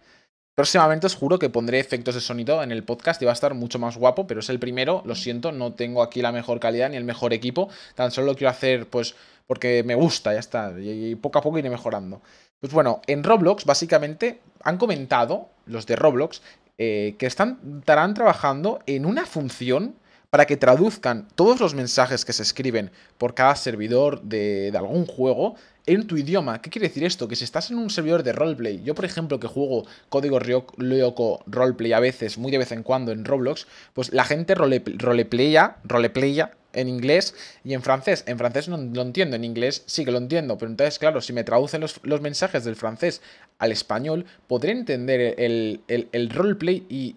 Próximamente 0.53 1.07
os 1.07 1.15
juro 1.15 1.39
que 1.39 1.49
pondré 1.49 1.79
efectos 1.79 2.15
de 2.15 2.19
sonido 2.19 2.61
en 2.61 2.71
el 2.71 2.83
podcast 2.83 3.21
y 3.21 3.25
va 3.25 3.31
a 3.31 3.33
estar 3.33 3.53
mucho 3.53 3.79
más 3.79 3.95
guapo, 3.95 4.27
pero 4.27 4.41
es 4.41 4.49
el 4.49 4.59
primero, 4.59 5.01
lo 5.05 5.15
siento, 5.15 5.51
no 5.51 5.73
tengo 5.73 6.03
aquí 6.03 6.21
la 6.21 6.31
mejor 6.31 6.59
calidad 6.59 6.89
ni 6.89 6.97
el 6.97 7.03
mejor 7.03 7.31
equipo, 7.31 7.69
tan 7.95 8.11
solo 8.11 8.27
lo 8.27 8.35
quiero 8.35 8.49
hacer 8.49 8.89
pues 8.89 9.15
porque 9.45 9.83
me 9.83 9.95
gusta, 9.95 10.33
ya 10.33 10.39
está, 10.39 10.73
y 10.77 11.15
poco 11.15 11.39
a 11.39 11.41
poco 11.41 11.57
iré 11.57 11.69
mejorando. 11.69 12.21
Pues 12.59 12.73
bueno, 12.73 13.01
en 13.07 13.23
Roblox 13.23 13.65
básicamente 13.65 14.41
han 14.63 14.77
comentado 14.77 15.49
los 15.65 15.85
de 15.85 15.95
Roblox 15.95 16.41
eh, 16.77 17.15
que 17.19 17.27
están, 17.27 17.59
estarán 17.79 18.13
trabajando 18.13 18.79
en 18.87 19.05
una 19.05 19.25
función 19.25 19.95
para 20.29 20.45
que 20.45 20.57
traduzcan 20.57 21.27
todos 21.35 21.59
los 21.59 21.73
mensajes 21.73 22.25
que 22.25 22.33
se 22.33 22.43
escriben 22.43 22.91
por 23.17 23.33
cada 23.33 23.55
servidor 23.55 24.21
de, 24.23 24.73
algún 24.75 25.05
juego 25.05 25.55
en 25.85 26.05
tu 26.05 26.17
idioma. 26.17 26.61
¿Qué 26.61 26.69
quiere 26.69 26.89
decir 26.89 27.03
esto? 27.03 27.27
Que 27.27 27.35
si 27.35 27.45
estás 27.45 27.71
en 27.71 27.77
un 27.77 27.89
servidor 27.89 28.23
de 28.23 28.33
roleplay, 28.33 28.83
yo 28.83 28.93
por 28.93 29.05
ejemplo 29.05 29.39
que 29.39 29.47
juego 29.47 29.85
código 30.09 30.39
Lyoko 30.39 31.43
roleplay 31.45 31.93
a 31.93 31.99
veces, 31.99 32.37
muy 32.37 32.51
de 32.51 32.57
vez 32.57 32.71
en 32.71 32.83
cuando 32.83 33.11
en 33.11 33.23
Roblox, 33.23 33.67
pues 33.93 34.11
la 34.11 34.25
gente 34.25 34.53
roleplaya, 34.53 35.77
roleplaya 35.85 36.51
en 36.73 36.87
inglés 36.87 37.35
y 37.63 37.73
en 37.73 37.81
francés. 37.81 38.23
En 38.27 38.37
francés 38.37 38.67
no 38.67 38.77
lo 38.77 39.01
entiendo, 39.01 39.35
en 39.35 39.43
inglés 39.43 39.83
sí 39.85 40.05
que 40.05 40.11
lo 40.11 40.17
entiendo, 40.17 40.57
pero 40.57 40.71
entonces, 40.71 40.99
claro, 40.99 41.21
si 41.21 41.33
me 41.33 41.43
traducen 41.43 41.81
los, 41.81 42.21
mensajes 42.21 42.63
del 42.63 42.75
francés 42.75 43.21
al 43.59 43.71
español, 43.71 44.25
podré 44.47 44.71
entender 44.71 45.35
el, 45.37 45.81
el, 45.87 46.29
roleplay 46.29 46.85
y, 46.89 47.15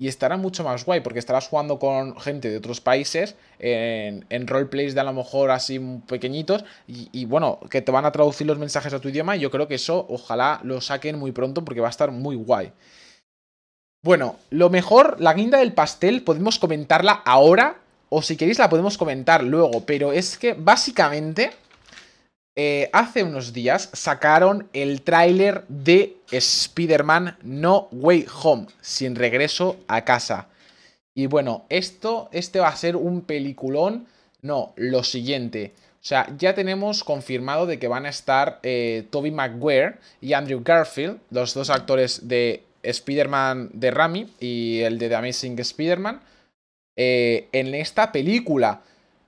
y 0.00 0.08
estará 0.08 0.38
mucho 0.38 0.64
más 0.64 0.86
guay 0.86 1.00
porque 1.00 1.18
estarás 1.18 1.48
jugando 1.48 1.78
con 1.78 2.18
gente 2.18 2.48
de 2.48 2.56
otros 2.56 2.80
países 2.80 3.36
en, 3.58 4.24
en 4.30 4.46
roleplays 4.46 4.94
de 4.94 5.00
a 5.00 5.04
lo 5.04 5.12
mejor 5.12 5.50
así 5.50 5.78
pequeñitos 6.08 6.64
y, 6.86 7.26
bueno, 7.26 7.60
que 7.68 7.82
te 7.82 7.92
van 7.92 8.06
a 8.06 8.12
traducir 8.12 8.46
los 8.46 8.58
mensajes 8.58 8.94
a 8.94 9.00
tu 9.00 9.10
idioma 9.10 9.36
y 9.36 9.40
yo 9.40 9.50
creo 9.50 9.68
que 9.68 9.74
eso 9.74 10.06
ojalá 10.08 10.60
lo 10.64 10.80
saquen 10.80 11.18
muy 11.18 11.32
pronto 11.32 11.64
porque 11.64 11.82
va 11.82 11.88
a 11.88 11.90
estar 11.90 12.10
muy 12.10 12.34
guay. 12.34 12.72
Bueno, 14.02 14.36
lo 14.48 14.70
mejor, 14.70 15.20
la 15.20 15.34
guinda 15.34 15.58
del 15.58 15.74
pastel, 15.74 16.22
podemos 16.22 16.58
comentarla 16.58 17.12
ahora 17.12 17.79
o 18.10 18.20
si 18.20 18.36
queréis 18.36 18.58
la 18.58 18.68
podemos 18.68 18.98
comentar 18.98 19.42
luego, 19.42 19.86
pero 19.86 20.12
es 20.12 20.36
que 20.36 20.52
básicamente 20.52 21.52
eh, 22.56 22.90
hace 22.92 23.22
unos 23.22 23.52
días 23.52 23.88
sacaron 23.92 24.68
el 24.72 25.02
tráiler 25.02 25.64
de 25.68 26.16
Spider-Man 26.30 27.38
No 27.42 27.88
Way 27.92 28.26
Home, 28.42 28.66
sin 28.80 29.14
regreso 29.14 29.78
a 29.86 30.04
casa. 30.04 30.48
Y 31.14 31.26
bueno, 31.26 31.64
esto, 31.68 32.28
este 32.32 32.60
va 32.60 32.68
a 32.68 32.76
ser 32.76 32.96
un 32.96 33.22
peliculón. 33.22 34.06
No, 34.42 34.72
lo 34.76 35.04
siguiente. 35.04 35.72
O 36.02 36.04
sea, 36.04 36.34
ya 36.36 36.54
tenemos 36.54 37.04
confirmado 37.04 37.66
de 37.66 37.78
que 37.78 37.88
van 37.88 38.06
a 38.06 38.10
estar 38.10 38.58
eh, 38.62 39.06
Toby 39.10 39.30
Maguire 39.30 39.96
y 40.20 40.32
Andrew 40.32 40.62
Garfield, 40.64 41.20
los 41.30 41.54
dos 41.54 41.70
actores 41.70 42.26
de 42.26 42.64
Spider-Man 42.82 43.70
de 43.74 43.90
Rami 43.90 44.32
y 44.40 44.80
el 44.80 44.98
de 44.98 45.08
The 45.08 45.14
Amazing 45.14 45.58
Spider-Man, 45.58 46.20
eh, 47.02 47.48
en 47.52 47.74
esta 47.74 48.12
película. 48.12 48.82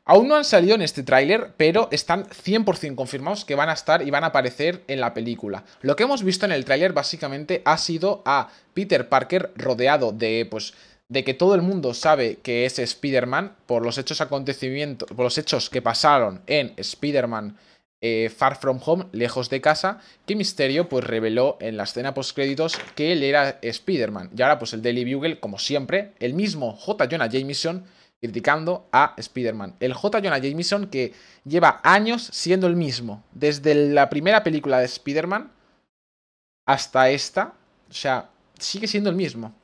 Aún 0.04 0.28
no 0.28 0.36
han 0.36 0.44
salido 0.44 0.74
en 0.74 0.82
este 0.82 1.02
tráiler, 1.02 1.54
pero 1.56 1.88
están 1.90 2.26
100% 2.26 2.94
confirmados 2.94 3.46
que 3.46 3.54
van 3.54 3.70
a 3.70 3.72
estar 3.72 4.06
y 4.06 4.10
van 4.10 4.24
a 4.24 4.26
aparecer 4.26 4.82
en 4.88 5.00
la 5.00 5.14
película. 5.14 5.64
Lo 5.80 5.96
que 5.96 6.02
hemos 6.02 6.22
visto 6.22 6.44
en 6.44 6.52
el 6.52 6.66
tráiler 6.66 6.92
básicamente 6.92 7.62
ha 7.64 7.78
sido 7.78 8.20
a 8.26 8.50
Peter 8.74 9.08
Parker 9.08 9.52
rodeado 9.56 10.12
de, 10.12 10.46
pues, 10.50 10.74
de 11.08 11.24
que 11.24 11.32
todo 11.32 11.54
el 11.54 11.62
mundo 11.62 11.94
sabe 11.94 12.40
que 12.42 12.66
es 12.66 12.78
Spider-Man 12.78 13.56
por 13.64 13.86
los 13.86 13.96
hechos 13.96 14.20
acontecimientos, 14.20 15.08
por 15.08 15.24
los 15.24 15.38
hechos 15.38 15.70
que 15.70 15.80
pasaron 15.80 16.42
en 16.46 16.74
Spider-Man 16.76 17.56
eh, 18.02 18.30
Far 18.36 18.56
From 18.56 18.80
Home, 18.84 19.06
lejos 19.12 19.48
de 19.48 19.60
casa, 19.60 20.00
que 20.26 20.36
Misterio 20.36 20.88
pues 20.88 21.04
reveló 21.04 21.56
en 21.60 21.76
la 21.76 21.84
escena 21.84 22.12
post 22.12 22.34
créditos 22.34 22.76
que 22.96 23.12
él 23.12 23.22
era 23.22 23.60
Spider-Man. 23.62 24.30
Y 24.36 24.42
ahora 24.42 24.58
pues 24.58 24.72
el 24.74 24.82
Daily 24.82 25.14
Bugle, 25.14 25.38
como 25.40 25.58
siempre, 25.58 26.12
el 26.18 26.34
mismo 26.34 26.72
J. 26.72 27.08
Jonah 27.08 27.28
Jameson 27.28 27.84
criticando 28.20 28.88
a 28.92 29.14
Spider-Man. 29.16 29.76
El 29.80 29.94
J. 29.94 30.20
Jonah 30.20 30.38
Jameson 30.38 30.88
que 30.88 31.12
lleva 31.44 31.80
años 31.84 32.28
siendo 32.32 32.66
el 32.66 32.76
mismo, 32.76 33.24
desde 33.32 33.74
la 33.74 34.10
primera 34.10 34.42
película 34.42 34.80
de 34.80 34.86
Spider-Man 34.86 35.52
hasta 36.66 37.08
esta, 37.10 37.54
o 37.88 37.92
sea, 37.92 38.30
sigue 38.58 38.88
siendo 38.88 39.10
el 39.10 39.16
mismo. 39.16 39.54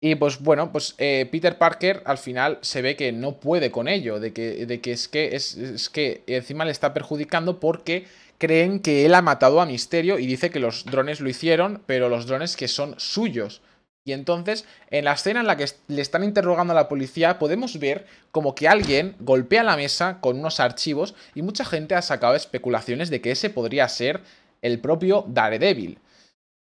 Y 0.00 0.14
pues 0.14 0.40
bueno, 0.40 0.70
pues 0.70 0.94
eh, 0.98 1.28
Peter 1.30 1.58
Parker 1.58 2.02
al 2.04 2.18
final 2.18 2.58
se 2.60 2.82
ve 2.82 2.94
que 2.94 3.10
no 3.10 3.40
puede 3.40 3.72
con 3.72 3.88
ello, 3.88 4.20
de 4.20 4.32
que, 4.32 4.64
de 4.64 4.80
que, 4.80 4.92
es, 4.92 5.08
que 5.08 5.34
es, 5.34 5.88
que 5.92 6.22
encima 6.28 6.64
le 6.64 6.70
está 6.70 6.94
perjudicando 6.94 7.58
porque 7.58 8.06
creen 8.38 8.78
que 8.78 9.04
él 9.04 9.14
ha 9.14 9.22
matado 9.22 9.60
a 9.60 9.66
Misterio 9.66 10.20
y 10.20 10.26
dice 10.26 10.50
que 10.50 10.60
los 10.60 10.84
drones 10.84 11.20
lo 11.20 11.28
hicieron, 11.28 11.82
pero 11.86 12.08
los 12.08 12.26
drones 12.26 12.56
que 12.56 12.68
son 12.68 12.94
suyos. 12.98 13.60
Y 14.04 14.12
entonces, 14.12 14.64
en 14.90 15.04
la 15.04 15.12
escena 15.12 15.40
en 15.40 15.46
la 15.48 15.56
que 15.56 15.66
le 15.88 16.00
están 16.00 16.22
interrogando 16.22 16.72
a 16.72 16.76
la 16.76 16.88
policía, 16.88 17.38
podemos 17.38 17.78
ver 17.78 18.06
como 18.30 18.54
que 18.54 18.68
alguien 18.68 19.16
golpea 19.18 19.64
la 19.64 19.76
mesa 19.76 20.18
con 20.20 20.38
unos 20.38 20.60
archivos 20.60 21.14
y 21.34 21.42
mucha 21.42 21.64
gente 21.64 21.96
ha 21.96 22.02
sacado 22.02 22.36
especulaciones 22.36 23.10
de 23.10 23.20
que 23.20 23.32
ese 23.32 23.50
podría 23.50 23.88
ser 23.88 24.22
el 24.62 24.78
propio 24.78 25.24
Daredevil. 25.28 25.98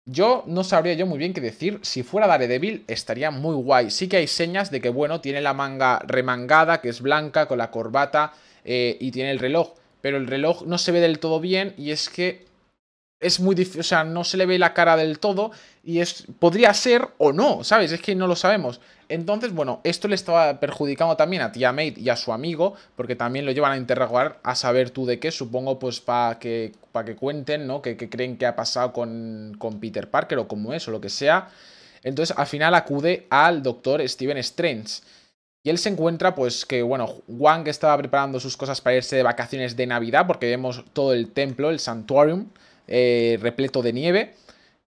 Yo 0.09 0.45
no 0.47 0.63
sabría 0.63 0.93
yo 0.93 1.05
muy 1.05 1.17
bien 1.17 1.33
qué 1.33 1.41
decir. 1.41 1.79
Si 1.81 2.01
fuera 2.01 2.27
Daredevil, 2.27 2.85
estaría 2.87 3.29
muy 3.29 3.55
guay. 3.55 3.91
Sí 3.91 4.07
que 4.07 4.15
hay 4.15 4.27
señas 4.27 4.71
de 4.71 4.79
que, 4.79 4.87
bueno, 4.87 5.19
tiene 5.19 5.41
la 5.41 5.53
manga 5.53 5.99
remangada, 6.07 6.79
que 6.79 6.87
es 6.87 7.01
blanca, 7.01 7.45
con 7.45 7.57
la 7.57 7.71
corbata, 7.71 8.31
eh, 8.63 8.95
y 9.01 9.11
tiene 9.11 9.31
el 9.31 9.39
reloj. 9.39 9.73
Pero 9.99 10.15
el 10.15 10.27
reloj 10.27 10.63
no 10.65 10.77
se 10.77 10.93
ve 10.93 11.01
del 11.01 11.19
todo 11.19 11.41
bien, 11.41 11.73
y 11.77 11.91
es 11.91 12.07
que 12.07 12.46
es 13.19 13.39
muy 13.39 13.55
difícil, 13.55 13.81
o 13.81 13.83
sea, 13.83 14.03
no 14.03 14.23
se 14.23 14.37
le 14.37 14.45
ve 14.45 14.59
la 14.59 14.73
cara 14.73 14.95
del 14.95 15.19
todo 15.19 15.51
y 15.83 15.99
es 15.99 16.25
podría 16.39 16.73
ser 16.73 17.07
o 17.17 17.33
no, 17.33 17.63
¿sabes? 17.63 17.91
Es 17.91 18.01
que 18.01 18.15
no 18.15 18.27
lo 18.27 18.35
sabemos. 18.35 18.79
Entonces, 19.09 19.53
bueno, 19.53 19.79
esto 19.83 20.07
le 20.07 20.15
estaba 20.15 20.59
perjudicando 20.59 21.15
también 21.15 21.41
a 21.41 21.51
Tia 21.51 21.71
Mate 21.71 21.95
y 21.97 22.09
a 22.09 22.17
su 22.17 22.33
amigo, 22.33 22.75
porque 22.95 23.15
también 23.15 23.45
lo 23.45 23.51
llevan 23.51 23.71
a 23.71 23.77
interrogar 23.77 24.39
a 24.43 24.53
saber 24.55 24.89
tú 24.89 25.05
de 25.05 25.19
qué, 25.19 25.31
supongo, 25.31 25.79
pues 25.79 26.01
para 26.01 26.37
que, 26.39 26.73
para 26.91 27.05
que 27.05 27.15
cuenten, 27.15 27.65
¿no? 27.65 27.81
Que, 27.81 27.97
creen 27.97 28.37
que 28.37 28.45
ha 28.45 28.55
pasado 28.55 28.91
con, 28.91 29.55
con 29.57 29.79
Peter 29.79 30.09
Parker 30.09 30.39
o 30.39 30.47
como 30.47 30.73
es 30.73 30.87
o 30.87 30.91
lo 30.91 31.01
que 31.01 31.09
sea. 31.09 31.49
Entonces, 32.03 32.37
al 32.37 32.47
final 32.47 32.75
acude 32.75 33.27
al 33.29 33.63
doctor 33.63 34.07
Steven 34.07 34.37
Strange. 34.37 35.01
Y 35.63 35.69
él 35.69 35.77
se 35.77 35.89
encuentra, 35.89 36.35
pues, 36.35 36.65
que, 36.65 36.81
bueno, 36.81 37.15
Wang 37.27 37.67
estaba 37.67 37.97
preparando 37.97 38.39
sus 38.39 38.55
cosas 38.55 38.81
para 38.81 38.97
irse 38.97 39.15
de 39.15 39.23
vacaciones 39.23 39.75
de 39.75 39.87
Navidad, 39.87 40.27
porque 40.27 40.47
vemos 40.47 40.83
todo 40.93 41.13
el 41.13 41.31
templo, 41.31 41.69
el 41.69 41.79
santuarium, 41.79 42.47
eh, 42.87 43.37
repleto 43.41 43.81
de 43.81 43.93
nieve. 43.93 44.33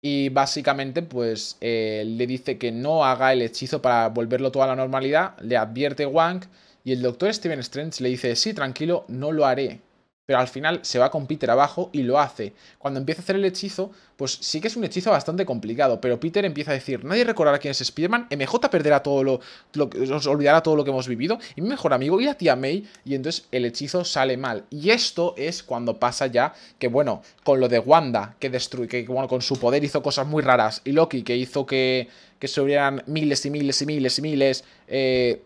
Y 0.02 0.28
básicamente, 0.28 1.02
pues 1.02 1.56
eh, 1.60 2.04
le 2.06 2.26
dice 2.26 2.58
que 2.58 2.72
no 2.72 3.04
haga 3.04 3.32
el 3.32 3.42
hechizo 3.42 3.82
para 3.82 4.08
volverlo 4.08 4.52
toda 4.52 4.66
la 4.66 4.76
normalidad. 4.76 5.38
Le 5.40 5.56
advierte 5.56 6.06
Wang. 6.06 6.44
Y 6.84 6.92
el 6.92 7.02
doctor 7.02 7.32
Steven 7.34 7.58
Strange 7.60 8.02
le 8.02 8.10
dice: 8.10 8.36
Sí, 8.36 8.54
tranquilo, 8.54 9.04
no 9.08 9.32
lo 9.32 9.46
haré 9.46 9.80
pero 10.26 10.40
al 10.40 10.49
final 10.49 10.80
se 10.83 10.99
va 10.99 11.11
con 11.11 11.26
Peter 11.28 11.49
abajo 11.50 11.88
y 11.92 12.02
lo 12.02 12.18
hace. 12.18 12.52
Cuando 12.78 12.99
empieza 12.99 13.21
a 13.21 13.23
hacer 13.23 13.37
el 13.37 13.45
hechizo, 13.45 13.92
pues 14.16 14.37
sí 14.40 14.61
que 14.61 14.66
es 14.66 14.76
un 14.76 14.83
hechizo 14.83 15.12
bastante 15.12 15.47
complicado, 15.47 16.00
pero 16.00 16.18
Peter 16.18 16.45
empieza 16.45 16.73
a 16.73 16.75
decir, 16.75 17.04
nadie 17.04 17.23
recordará 17.23 17.59
quién 17.59 17.71
es 17.71 17.80
Spider-Man, 17.80 18.26
MJ 18.37 18.68
perderá 18.68 19.02
todo 19.02 19.23
lo, 19.23 19.40
lo 19.75 19.88
os 20.12 20.26
olvidará 20.26 20.62
todo 20.62 20.75
lo 20.75 20.83
que 20.83 20.90
hemos 20.90 21.06
vivido, 21.06 21.38
y 21.54 21.61
mi 21.61 21.68
mejor 21.68 21.95
amigo 21.95 22.21
y 22.21 22.25
la 22.25 22.35
tía 22.35 22.56
May, 22.56 22.88
y 23.04 23.14
entonces 23.14 23.47
el 23.52 23.64
hechizo 23.64 24.04
sale 24.04 24.37
mal. 24.37 24.64
Y 24.68 24.90
esto 24.90 25.35
es 25.37 25.62
cuando 25.62 26.00
pasa 26.00 26.26
ya 26.26 26.54
que, 26.80 26.88
bueno, 26.88 27.23
con 27.45 27.61
lo 27.61 27.68
de 27.68 27.78
Wanda, 27.78 28.35
que 28.40 28.50
destruye, 28.50 28.88
que 28.88 29.06
bueno, 29.06 29.28
con 29.28 29.42
su 29.42 29.61
poder 29.61 29.85
hizo 29.85 30.02
cosas 30.02 30.26
muy 30.26 30.42
raras, 30.42 30.83
y 30.85 30.90
Loki, 30.90 31.23
que 31.23 31.37
hizo 31.37 31.66
que, 31.66 32.09
que 32.40 32.49
se 32.49 32.61
hubiera 32.61 32.90
miles 33.06 33.47
y 33.47 33.50
miles 33.50 33.80
y 33.80 33.87
miles 33.87 34.18
y 34.18 34.23
miles, 34.23 34.64
eh, 34.88 35.42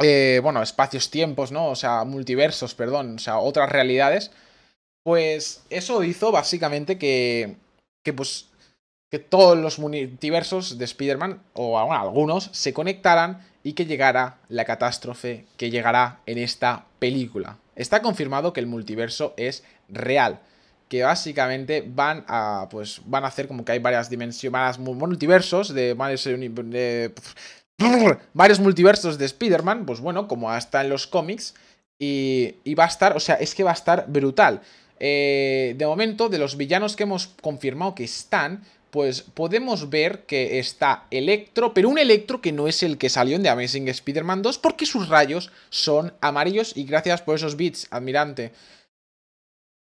eh, 0.00 0.40
bueno, 0.42 0.62
espacios-tiempos, 0.62 1.52
¿no? 1.52 1.68
O 1.68 1.76
sea, 1.76 2.04
multiversos, 2.04 2.74
perdón, 2.74 3.16
o 3.16 3.18
sea, 3.18 3.38
otras 3.38 3.70
realidades. 3.70 4.30
Pues 5.02 5.62
eso 5.70 6.04
hizo 6.04 6.32
básicamente 6.32 6.98
que, 6.98 7.56
que 8.04 8.12
pues, 8.12 8.48
que 9.10 9.18
todos 9.18 9.56
los 9.56 9.78
multiversos 9.78 10.78
de 10.78 10.84
Spider-Man, 10.84 11.42
o 11.54 11.78
algunos, 11.78 12.50
se 12.52 12.74
conectaran 12.74 13.46
y 13.62 13.72
que 13.72 13.86
llegara 13.86 14.38
la 14.48 14.64
catástrofe 14.64 15.46
que 15.56 15.70
llegará 15.70 16.20
en 16.26 16.38
esta 16.38 16.86
película. 16.98 17.58
Está 17.74 18.02
confirmado 18.02 18.52
que 18.52 18.60
el 18.60 18.66
multiverso 18.66 19.34
es 19.36 19.64
real 19.88 20.40
que 20.88 21.02
básicamente 21.02 21.84
van 21.86 22.24
a 22.28 22.66
pues 22.70 23.00
van 23.04 23.24
a 23.24 23.28
hacer 23.28 23.46
como 23.46 23.64
que 23.64 23.72
hay 23.72 23.78
varias 23.78 24.08
dimensiones, 24.08 24.52
varios 24.52 24.78
multiversos 24.78 25.74
de, 25.74 25.94
de, 25.94 27.14
varios 28.34 28.60
multiversos 28.60 29.18
de 29.18 29.26
Spider-Man, 29.26 29.86
pues 29.86 30.00
bueno, 30.00 30.28
como 30.28 30.50
hasta 30.50 30.80
en 30.80 30.90
los 30.90 31.06
cómics, 31.06 31.54
y, 31.98 32.74
va 32.74 32.84
a 32.84 32.88
estar, 32.88 33.16
o 33.16 33.20
sea, 33.20 33.36
es 33.36 33.54
que 33.54 33.64
va 33.64 33.70
a 33.70 33.74
estar 33.74 34.06
brutal. 34.08 34.60
Eh, 35.00 35.74
de 35.76 35.86
momento, 35.86 36.28
de 36.28 36.38
los 36.38 36.56
villanos 36.56 36.96
que 36.96 37.04
hemos 37.04 37.28
confirmado 37.40 37.94
que 37.94 38.04
están, 38.04 38.64
pues 38.90 39.22
podemos 39.22 39.90
ver 39.90 40.24
que 40.24 40.58
está 40.58 41.06
Electro, 41.10 41.74
pero 41.74 41.88
un 41.88 41.98
Electro 41.98 42.40
que 42.40 42.52
no 42.52 42.68
es 42.68 42.82
el 42.82 42.98
que 42.98 43.08
salió 43.08 43.36
en 43.36 43.42
The 43.42 43.50
Amazing 43.50 43.88
Spider-Man 43.88 44.42
2 44.42 44.58
porque 44.58 44.86
sus 44.86 45.08
rayos 45.08 45.50
son 45.68 46.14
amarillos 46.20 46.76
y 46.76 46.84
gracias 46.84 47.20
por 47.22 47.36
esos 47.36 47.56
bits, 47.56 47.86
admirante. 47.90 48.52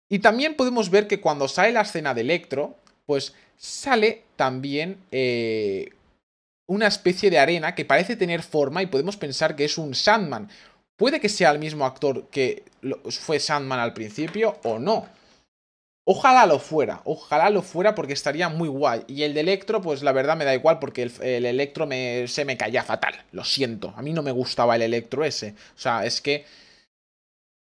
Y 0.09 0.19
también 0.19 0.55
podemos 0.55 0.91
ver 0.91 1.07
que 1.07 1.21
cuando 1.21 1.49
sale 1.49 1.73
la 1.73 1.83
escena 1.83 2.13
de 2.15 2.23
Electro, 2.23 2.77
pues 3.07 3.35
sale 3.57 4.25
también 4.37 4.99
eh, 5.13 5.91
una 6.71 6.87
especie 6.87 7.31
de 7.31 7.39
arena 7.41 7.75
que 7.75 7.85
parece 7.85 8.15
tener 8.15 8.45
forma 8.45 8.81
y 8.81 8.87
podemos 8.87 9.17
pensar 9.17 9.57
que 9.57 9.65
es 9.65 9.77
un 9.77 9.93
Sandman. 9.93 10.49
Puede 10.97 11.19
que 11.19 11.29
sea 11.29 11.51
el 11.51 11.59
mismo 11.59 11.85
actor 11.85 12.29
que 12.29 12.63
fue 13.09 13.41
Sandman 13.41 13.81
al 13.81 13.93
principio 13.93 14.57
o 14.63 14.79
no. 14.79 15.09
Ojalá 16.07 16.47
lo 16.47 16.61
fuera, 16.61 17.03
ojalá 17.05 17.51
lo 17.51 17.63
fuera 17.63 17.97
porque 17.97 18.13
estaría 18.13 18.49
muy 18.49 18.69
guay. 18.69 19.03
Y 19.09 19.25
el 19.25 19.35
de 19.35 19.41
Electro, 19.41 19.83
pues 19.83 20.05
la 20.05 20.13
verdad 20.13 20.37
me 20.37 20.45
da 20.45 20.55
igual 20.55 20.79
porque 20.79 21.11
el, 21.21 21.45
Electro 21.45 21.89
me, 21.89 22.29
se 22.29 22.45
me 22.45 22.57
caía 22.57 22.85
fatal. 22.85 23.15
Lo 23.33 23.43
siento, 23.43 23.93
a 23.97 24.03
mí 24.03 24.13
no 24.13 24.23
me 24.23 24.31
gustaba 24.31 24.77
el 24.77 24.83
Electro 24.83 25.25
ese. 25.25 25.57
O 25.75 25.79
sea, 25.79 26.07
es 26.07 26.21
que 26.21 26.47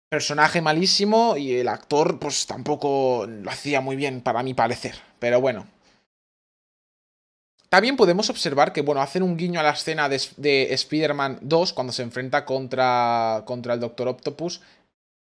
personaje 0.09 0.59
malísimo 0.59 1.37
y 1.37 1.55
el 1.55 1.69
actor 1.69 2.19
pues 2.19 2.47
tampoco 2.47 3.25
lo 3.27 3.49
hacía 3.49 3.79
muy 3.79 3.95
bien 3.95 4.19
para 4.19 4.43
mi 4.43 4.53
parecer. 4.53 4.95
Pero 5.19 5.39
bueno, 5.39 5.67
también 7.69 7.97
podemos 7.97 8.29
observar 8.31 8.73
que, 8.73 8.81
bueno, 8.81 9.01
hacen 9.01 9.21
un 9.21 9.37
guiño 9.37 9.59
a 9.59 9.63
la 9.63 9.71
escena 9.71 10.09
de, 10.09 10.73
Spider-Man 10.73 11.39
2 11.41 11.73
cuando 11.73 11.93
se 11.93 12.01
enfrenta 12.01 12.43
contra, 12.43 13.43
contra 13.45 13.75
el 13.75 13.79
Doctor 13.79 14.07
Octopus, 14.07 14.61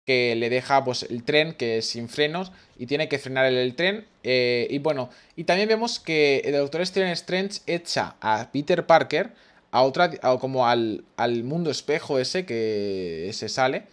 que 0.06 0.34
le 0.34 0.48
deja 0.48 0.82
pues 0.82 1.02
el 1.02 1.22
tren 1.22 1.52
que 1.52 1.78
es 1.78 1.86
sin 1.86 2.08
frenos 2.08 2.50
y 2.78 2.86
tiene 2.86 3.08
que 3.08 3.18
frenar 3.18 3.44
el, 3.44 3.74
tren. 3.76 4.06
Eh, 4.22 4.66
y 4.70 4.78
bueno, 4.78 5.10
y 5.36 5.44
también 5.44 5.68
vemos 5.68 6.00
que 6.00 6.38
el 6.44 6.52
Doctor 6.52 6.80
Strange 6.80 7.60
echa 7.66 8.16
a 8.20 8.50
Peter 8.50 8.86
Parker 8.86 9.32
a 9.70 9.82
otra, 9.82 10.10
como 10.40 10.66
al, 10.66 11.04
al 11.16 11.44
mundo 11.44 11.70
espejo 11.70 12.18
ese 12.18 12.46
que 12.46 13.30
se 13.34 13.48
sale. 13.50 13.84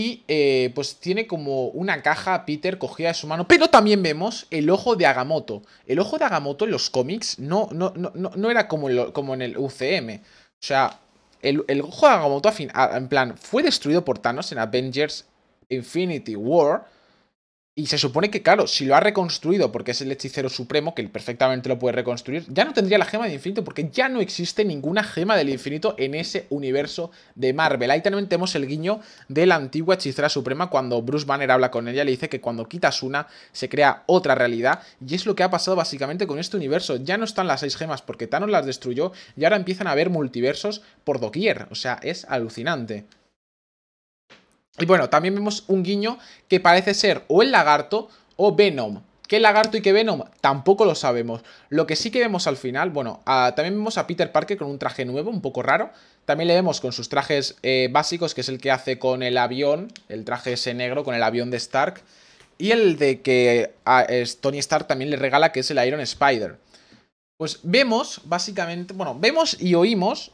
Y 0.00 0.22
eh, 0.28 0.72
pues 0.74 0.96
tiene 0.96 1.26
como 1.26 1.66
una 1.66 2.00
caja 2.00 2.46
Peter 2.46 2.78
cogida 2.78 3.08
de 3.08 3.14
su 3.14 3.26
mano. 3.26 3.46
Pero 3.46 3.68
también 3.68 4.02
vemos 4.02 4.46
el 4.50 4.70
ojo 4.70 4.96
de 4.96 5.04
Agamotto. 5.04 5.60
El 5.86 5.98
ojo 5.98 6.16
de 6.16 6.24
Agamotto 6.24 6.64
en 6.64 6.70
los 6.70 6.88
cómics 6.88 7.38
no, 7.38 7.68
no, 7.70 7.92
no, 7.94 8.10
no 8.14 8.50
era 8.50 8.66
como, 8.66 9.12
como 9.12 9.34
en 9.34 9.42
el 9.42 9.58
UCM. 9.58 10.22
O 10.22 10.62
sea, 10.62 11.00
el, 11.42 11.60
ojo 11.82 12.06
de 12.06 12.12
Agamotto, 12.14 12.50
en 12.58 13.08
plan, 13.08 13.36
fue 13.36 13.62
destruido 13.62 14.02
por 14.02 14.18
Thanos 14.18 14.50
en 14.52 14.58
Avengers 14.58 15.26
Infinity 15.68 16.34
War. 16.34 16.86
Y 17.76 17.86
se 17.86 17.98
supone 17.98 18.30
que, 18.30 18.42
claro, 18.42 18.66
si 18.66 18.84
lo 18.84 18.96
ha 18.96 19.00
reconstruido 19.00 19.70
porque 19.70 19.92
es 19.92 20.00
el 20.00 20.10
hechicero 20.10 20.48
supremo, 20.48 20.92
que 20.92 21.08
perfectamente 21.08 21.68
lo 21.68 21.78
puede 21.78 21.94
reconstruir, 21.94 22.44
ya 22.48 22.64
no 22.64 22.72
tendría 22.72 22.98
la 22.98 23.04
gema 23.04 23.24
del 23.24 23.34
infinito 23.34 23.62
porque 23.62 23.88
ya 23.90 24.08
no 24.08 24.20
existe 24.20 24.64
ninguna 24.64 25.04
gema 25.04 25.36
del 25.36 25.50
infinito 25.50 25.94
en 25.96 26.16
ese 26.16 26.46
universo 26.50 27.12
de 27.36 27.52
Marvel. 27.52 27.92
Ahí 27.92 28.02
también 28.02 28.28
tenemos 28.28 28.56
el 28.56 28.66
guiño 28.66 29.00
de 29.28 29.46
la 29.46 29.54
antigua 29.54 29.94
hechicera 29.94 30.28
suprema 30.28 30.68
cuando 30.68 31.00
Bruce 31.00 31.26
Banner 31.26 31.52
habla 31.52 31.70
con 31.70 31.86
ella, 31.86 32.04
le 32.04 32.10
dice 32.10 32.28
que 32.28 32.40
cuando 32.40 32.68
quitas 32.68 33.04
una 33.04 33.28
se 33.52 33.68
crea 33.68 34.02
otra 34.06 34.34
realidad. 34.34 34.82
Y 35.06 35.14
es 35.14 35.24
lo 35.24 35.36
que 35.36 35.44
ha 35.44 35.50
pasado 35.50 35.76
básicamente 35.76 36.26
con 36.26 36.40
este 36.40 36.56
universo. 36.56 36.96
Ya 36.96 37.18
no 37.18 37.24
están 37.24 37.46
las 37.46 37.60
seis 37.60 37.76
gemas 37.76 38.02
porque 38.02 38.26
Thanos 38.26 38.50
las 38.50 38.66
destruyó 38.66 39.12
y 39.36 39.44
ahora 39.44 39.56
empiezan 39.56 39.86
a 39.86 39.92
haber 39.92 40.10
multiversos 40.10 40.82
por 41.04 41.20
doquier. 41.20 41.68
O 41.70 41.76
sea, 41.76 42.00
es 42.02 42.24
alucinante. 42.24 43.06
Y 44.80 44.86
bueno, 44.86 45.10
también 45.10 45.34
vemos 45.34 45.64
un 45.68 45.82
guiño 45.82 46.18
que 46.48 46.58
parece 46.58 46.94
ser 46.94 47.24
o 47.28 47.42
el 47.42 47.52
lagarto 47.52 48.08
o 48.36 48.54
Venom. 48.56 49.02
¿Qué 49.28 49.38
lagarto 49.38 49.76
y 49.76 49.82
qué 49.82 49.92
Venom? 49.92 50.22
Tampoco 50.40 50.84
lo 50.84 50.96
sabemos. 50.96 51.42
Lo 51.68 51.86
que 51.86 51.94
sí 51.94 52.10
que 52.10 52.18
vemos 52.18 52.48
al 52.48 52.56
final, 52.56 52.90
bueno, 52.90 53.20
también 53.24 53.74
vemos 53.74 53.96
a 53.96 54.06
Peter 54.08 54.32
Parker 54.32 54.56
con 54.56 54.68
un 54.68 54.78
traje 54.78 55.04
nuevo, 55.04 55.30
un 55.30 55.40
poco 55.40 55.62
raro. 55.62 55.90
También 56.24 56.48
le 56.48 56.54
vemos 56.54 56.80
con 56.80 56.92
sus 56.92 57.08
trajes 57.08 57.56
eh, 57.62 57.88
básicos, 57.92 58.34
que 58.34 58.40
es 58.40 58.48
el 58.48 58.58
que 58.58 58.72
hace 58.72 58.98
con 58.98 59.22
el 59.22 59.38
avión, 59.38 59.92
el 60.08 60.24
traje 60.24 60.54
ese 60.54 60.74
negro 60.74 61.04
con 61.04 61.14
el 61.14 61.22
avión 61.22 61.50
de 61.50 61.58
Stark. 61.58 62.00
Y 62.58 62.72
el 62.72 62.98
de 62.98 63.20
que 63.20 63.74
Tony 64.40 64.58
Stark 64.58 64.88
también 64.88 65.10
le 65.10 65.16
regala, 65.16 65.52
que 65.52 65.60
es 65.60 65.70
el 65.70 65.86
Iron 65.86 66.00
Spider. 66.00 66.58
Pues 67.36 67.60
vemos, 67.62 68.22
básicamente, 68.24 68.94
bueno, 68.94 69.16
vemos 69.18 69.56
y 69.60 69.74
oímos, 69.74 70.32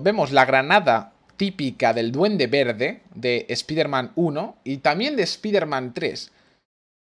vemos 0.00 0.32
la 0.32 0.44
granada 0.44 1.11
típica 1.36 1.92
del 1.92 2.12
Duende 2.12 2.46
Verde 2.46 3.00
de 3.14 3.46
Spider-Man 3.48 4.12
1 4.14 4.56
y 4.64 4.78
también 4.78 5.16
de 5.16 5.22
Spider-Man 5.22 5.94
3. 5.94 6.32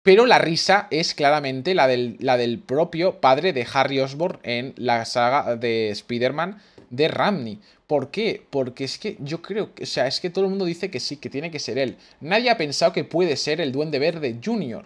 Pero 0.02 0.26
la 0.26 0.38
risa 0.38 0.88
es 0.90 1.14
claramente 1.14 1.74
la 1.74 1.86
del, 1.86 2.16
la 2.18 2.36
del, 2.36 2.58
propio 2.58 3.20
padre 3.20 3.52
de 3.52 3.66
Harry 3.72 4.00
Osborn 4.00 4.40
en 4.42 4.74
la 4.76 5.04
saga 5.04 5.56
de 5.56 5.90
Spider-Man 5.90 6.60
de 6.90 7.08
Ramney. 7.08 7.60
¿Por 7.86 8.10
qué? 8.10 8.44
Porque 8.50 8.84
es 8.84 8.98
que 8.98 9.16
yo 9.20 9.42
creo 9.42 9.74
que, 9.74 9.84
o 9.84 9.86
sea, 9.86 10.06
es 10.06 10.20
que 10.20 10.30
todo 10.30 10.44
el 10.44 10.50
mundo 10.50 10.64
dice 10.64 10.90
que 10.90 10.98
sí, 10.98 11.18
que 11.18 11.30
tiene 11.30 11.50
que 11.50 11.60
ser 11.60 11.78
él. 11.78 11.96
Nadie 12.20 12.50
ha 12.50 12.56
pensado 12.56 12.92
que 12.92 13.04
puede 13.04 13.36
ser 13.36 13.60
el 13.60 13.70
Duende 13.70 13.98
Verde 14.00 14.38
Jr. 14.44 14.84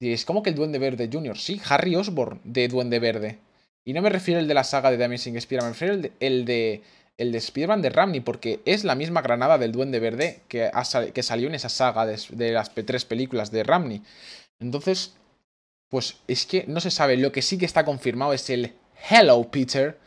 Y 0.00 0.12
es 0.12 0.24
como 0.24 0.42
que 0.42 0.50
el 0.50 0.56
Duende 0.56 0.78
Verde 0.78 1.10
Jr. 1.12 1.36
Sí, 1.36 1.60
Harry 1.68 1.94
Osborn 1.96 2.40
de 2.44 2.68
Duende 2.68 3.00
Verde. 3.00 3.38
Y 3.84 3.92
no 3.92 4.02
me 4.02 4.10
refiero 4.10 4.40
al 4.40 4.48
de 4.48 4.54
la 4.54 4.64
saga 4.64 4.90
de 4.90 4.96
The 4.96 5.04
Amazing 5.04 5.36
Spider-Man, 5.36 5.70
me 5.70 5.72
refiero 5.72 5.94
al 5.94 6.12
el 6.20 6.44
de 6.44 6.82
el 7.18 7.32
de 7.32 7.38
Spider-Man 7.38 7.82
de 7.82 7.90
Ramney, 7.90 8.20
porque 8.20 8.60
es 8.64 8.84
la 8.84 8.94
misma 8.94 9.20
granada 9.20 9.58
del 9.58 9.72
Duende 9.72 10.00
Verde 10.00 10.40
que, 10.48 10.70
que 11.12 11.22
salió 11.22 11.48
en 11.48 11.54
esa 11.54 11.68
saga 11.68 12.06
de, 12.06 12.52
las 12.52 12.72
tres 12.72 13.04
películas 13.04 13.50
de 13.50 13.64
Ramney. 13.64 14.02
Entonces, 14.60 15.14
pues 15.90 16.16
es 16.28 16.46
que 16.46 16.64
no 16.66 16.80
se 16.80 16.90
sabe. 16.90 17.16
Lo 17.16 17.32
que 17.32 17.42
sí 17.42 17.58
que 17.58 17.66
está 17.66 17.84
confirmado 17.84 18.32
es 18.32 18.48
el 18.50 18.72
Hello 19.10 19.42
Peter, 19.50 19.98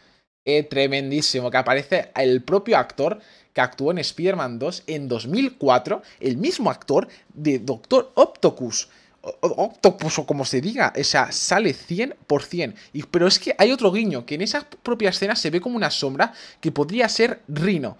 tremendísimo, 0.69 1.51
que 1.51 1.57
aparece 1.57 2.11
el 2.15 2.41
propio 2.43 2.77
actor 2.77 3.19
que 3.53 3.61
actuó 3.61 3.91
en 3.91 3.97
Spider-Man 3.99 4.59
2 4.59 4.83
en 4.87 5.07
2004, 5.07 6.01
el 6.19 6.37
mismo 6.37 6.69
actor 6.69 7.07
de 7.33 7.59
Doctor 7.59 8.11
Octopus. 8.15 8.89
Octopus 9.21 10.19
o 10.19 10.25
como 10.25 10.45
se 10.45 10.61
diga, 10.61 10.93
o 10.97 11.03
sea, 11.03 11.31
sale 11.31 11.75
100%. 11.75 12.73
Y, 12.93 13.03
pero 13.03 13.27
es 13.27 13.39
que 13.39 13.55
hay 13.57 13.71
otro 13.71 13.91
guiño, 13.91 14.25
que 14.25 14.35
en 14.35 14.41
esa 14.41 14.67
propia 14.67 15.09
escena 15.09 15.35
se 15.35 15.49
ve 15.49 15.61
como 15.61 15.75
una 15.75 15.91
sombra 15.91 16.33
que 16.59 16.71
podría 16.71 17.07
ser 17.07 17.41
Rino. 17.47 17.97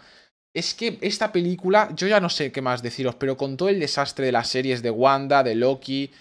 Es 0.53 0.73
que 0.73 0.97
esta 1.01 1.31
película, 1.31 1.89
yo 1.95 2.07
ya 2.07 2.19
no 2.19 2.29
sé 2.29 2.51
qué 2.51 2.61
más 2.61 2.81
deciros, 2.81 3.15
pero 3.15 3.37
con 3.37 3.55
todo 3.55 3.69
el 3.69 3.79
desastre 3.79 4.25
de 4.25 4.31
las 4.31 4.49
series 4.49 4.81
de 4.81 4.91
Wanda, 4.91 5.43
de 5.43 5.55
Loki, 5.55 6.11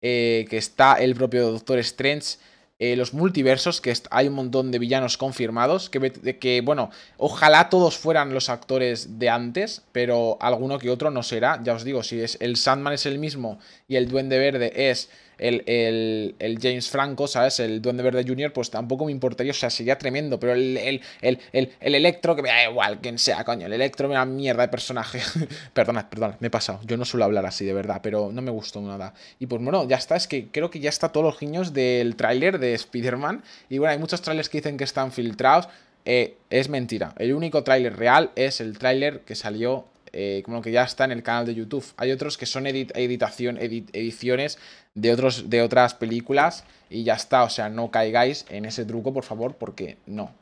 eh, 0.00 0.46
que 0.48 0.56
está 0.56 0.94
el 0.94 1.14
propio 1.14 1.50
Doctor 1.50 1.78
Strange, 1.80 2.36
eh, 2.78 2.96
los 2.96 3.14
multiversos, 3.14 3.80
que 3.80 3.94
hay 4.10 4.28
un 4.28 4.34
montón 4.34 4.72
de 4.72 4.78
villanos 4.78 5.16
confirmados, 5.16 5.88
que, 5.90 6.12
que, 6.40 6.60
bueno, 6.60 6.90
ojalá 7.18 7.68
todos 7.68 7.96
fueran 7.96 8.34
los 8.34 8.48
actores 8.48 9.18
de 9.18 9.30
antes, 9.30 9.82
pero 9.92 10.36
alguno 10.40 10.78
que 10.78 10.90
otro 10.90 11.10
no 11.10 11.22
será, 11.22 11.60
ya 11.62 11.74
os 11.74 11.84
digo, 11.84 12.02
si 12.02 12.20
es 12.20 12.36
el 12.40 12.56
Sandman 12.56 12.94
es 12.94 13.06
el 13.06 13.18
mismo 13.18 13.60
y 13.86 13.96
el 13.96 14.08
Duende 14.08 14.38
Verde 14.38 14.90
es 14.90 15.08
el, 15.44 16.34
el, 16.38 16.58
James 16.60 16.88
Franco, 16.88 17.26
¿sabes? 17.26 17.60
El 17.60 17.82
Duende 17.82 18.02
Verde 18.02 18.24
Jr., 18.26 18.52
pues 18.52 18.70
tampoco 18.70 19.04
me 19.04 19.12
importaría, 19.12 19.52
o 19.52 19.54
sea, 19.54 19.68
sería 19.68 19.98
tremendo, 19.98 20.40
pero 20.40 20.54
el, 20.54 20.76
el, 20.76 21.40
el, 21.52 21.70
Electro, 21.80 22.34
que 22.34 22.42
me 22.42 22.48
da 22.48 22.64
igual, 22.70 23.00
quien 23.00 23.18
sea, 23.18 23.44
coño, 23.44 23.66
el 23.66 23.72
Electro 23.72 24.08
me 24.08 24.14
da 24.14 24.24
mierda 24.24 24.62
de 24.62 24.68
personaje. 24.68 25.20
perdona, 25.74 26.08
perdona, 26.08 26.36
me 26.40 26.46
he 26.46 26.50
pasado, 26.50 26.80
yo 26.84 26.96
no 26.96 27.04
suelo 27.04 27.24
hablar 27.24 27.44
así 27.46 27.64
de 27.64 27.74
verdad, 27.74 28.00
pero 28.02 28.30
no 28.32 28.42
me 28.42 28.50
gustó 28.50 28.80
nada. 28.80 29.14
Y 29.38 29.46
pues 29.46 29.62
bueno, 29.62 29.86
ya 29.86 29.96
está, 29.96 30.16
es 30.16 30.26
que 30.26 30.48
creo 30.50 30.70
que 30.70 30.80
ya 30.80 30.88
está 30.88 31.10
todos 31.10 31.26
los 31.26 31.38
guiños 31.38 31.72
del 31.72 32.16
tráiler 32.16 32.58
de 32.58 32.74
Spider-Man, 32.74 33.42
y 33.68 33.78
bueno, 33.78 33.92
hay 33.92 33.98
muchos 33.98 34.22
trailers 34.22 34.48
que 34.48 34.58
dicen 34.58 34.76
que 34.76 34.84
están 34.84 35.12
filtrados, 35.12 35.68
eh, 36.06 36.36
es 36.50 36.68
mentira, 36.68 37.14
el 37.18 37.34
único 37.34 37.64
tráiler 37.64 37.96
real 37.96 38.30
es 38.36 38.60
el 38.60 38.78
tráiler 38.78 39.20
que 39.20 39.34
salió 39.34 39.86
eh, 40.16 40.42
como 40.44 40.62
que 40.62 40.70
ya 40.70 40.84
está 40.84 41.04
en 41.04 41.10
el 41.10 41.24
canal 41.24 41.44
de 41.44 41.56
YouTube. 41.56 41.84
Hay 41.96 42.12
otros 42.12 42.38
que 42.38 42.46
son 42.46 42.66
editación, 42.66 43.58
ediciones 43.58 44.58
de, 44.94 45.12
otros, 45.12 45.50
de 45.50 45.60
otras 45.60 45.94
películas 45.94 46.64
y 46.88 47.02
ya 47.02 47.14
está. 47.14 47.42
O 47.42 47.50
sea, 47.50 47.68
no 47.68 47.90
caigáis 47.90 48.46
en 48.48 48.64
ese 48.64 48.84
truco, 48.84 49.12
por 49.12 49.24
favor, 49.24 49.56
porque 49.56 49.96
no. 50.06 50.32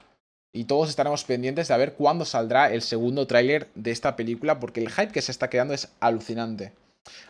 Y 0.52 0.64
todos 0.64 0.90
estaremos 0.90 1.24
pendientes 1.24 1.68
de 1.68 1.76
ver 1.78 1.94
cuándo 1.94 2.26
saldrá 2.26 2.70
el 2.70 2.82
segundo 2.82 3.26
tráiler 3.26 3.68
de 3.74 3.90
esta 3.90 4.14
película, 4.14 4.60
porque 4.60 4.80
el 4.80 4.90
hype 4.90 5.10
que 5.10 5.22
se 5.22 5.32
está 5.32 5.48
quedando 5.48 5.72
es 5.72 5.88
alucinante. 6.00 6.72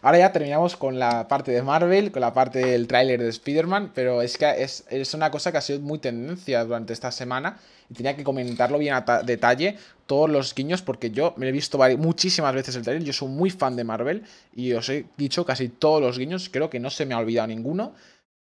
Ahora 0.03 0.19
ya 0.19 0.33
terminamos 0.33 0.77
con 0.77 0.99
la 0.99 1.29
parte 1.29 1.53
de 1.53 1.63
Marvel, 1.63 2.11
con 2.11 2.21
la 2.21 2.35
parte 2.35 2.59
del 2.59 2.87
tráiler 2.87 3.23
de 3.23 3.29
Spider-Man, 3.29 3.93
pero 3.95 4.21
es 4.21 4.37
que 4.37 4.63
es, 4.63 4.85
es, 4.91 5.15
una 5.15 5.31
cosa 5.31 5.53
que 5.53 5.59
ha 5.59 5.61
sido 5.61 5.81
muy 5.81 5.99
tendencia 5.99 6.65
durante 6.65 6.93
esta 6.93 7.13
semana 7.13 7.59
y 7.89 7.95
tenía 7.95 8.17
que 8.17 8.25
comentarlo 8.25 8.79
bien 8.79 8.95
a 8.95 9.23
detalle 9.23 9.79
todos 10.07 10.29
los 10.29 10.55
guiños 10.55 10.83
porque 10.83 11.11
yo 11.11 11.35
me 11.37 11.49
he 11.49 11.53
visto 11.53 11.79
muchísimas 11.99 12.55
veces 12.55 12.75
el 12.77 12.83
trailer, 12.83 13.05
yo 13.05 13.13
soy 13.13 13.29
muy 13.29 13.51
fan 13.51 13.77
de 13.77 13.85
Marvel 13.85 14.25
y 14.55 14.73
os 14.73 14.89
he 14.89 15.07
dicho 15.17 15.47
casi 15.47 15.69
todos 15.69 16.03
los 16.03 16.19
guiños, 16.19 16.51
creo 16.51 16.69
que 16.69 16.81
no 16.81 16.91
se 16.91 17.07
me 17.07 17.15
ha 17.15 17.19
olvidado 17.19 17.47
ninguno, 17.49 17.95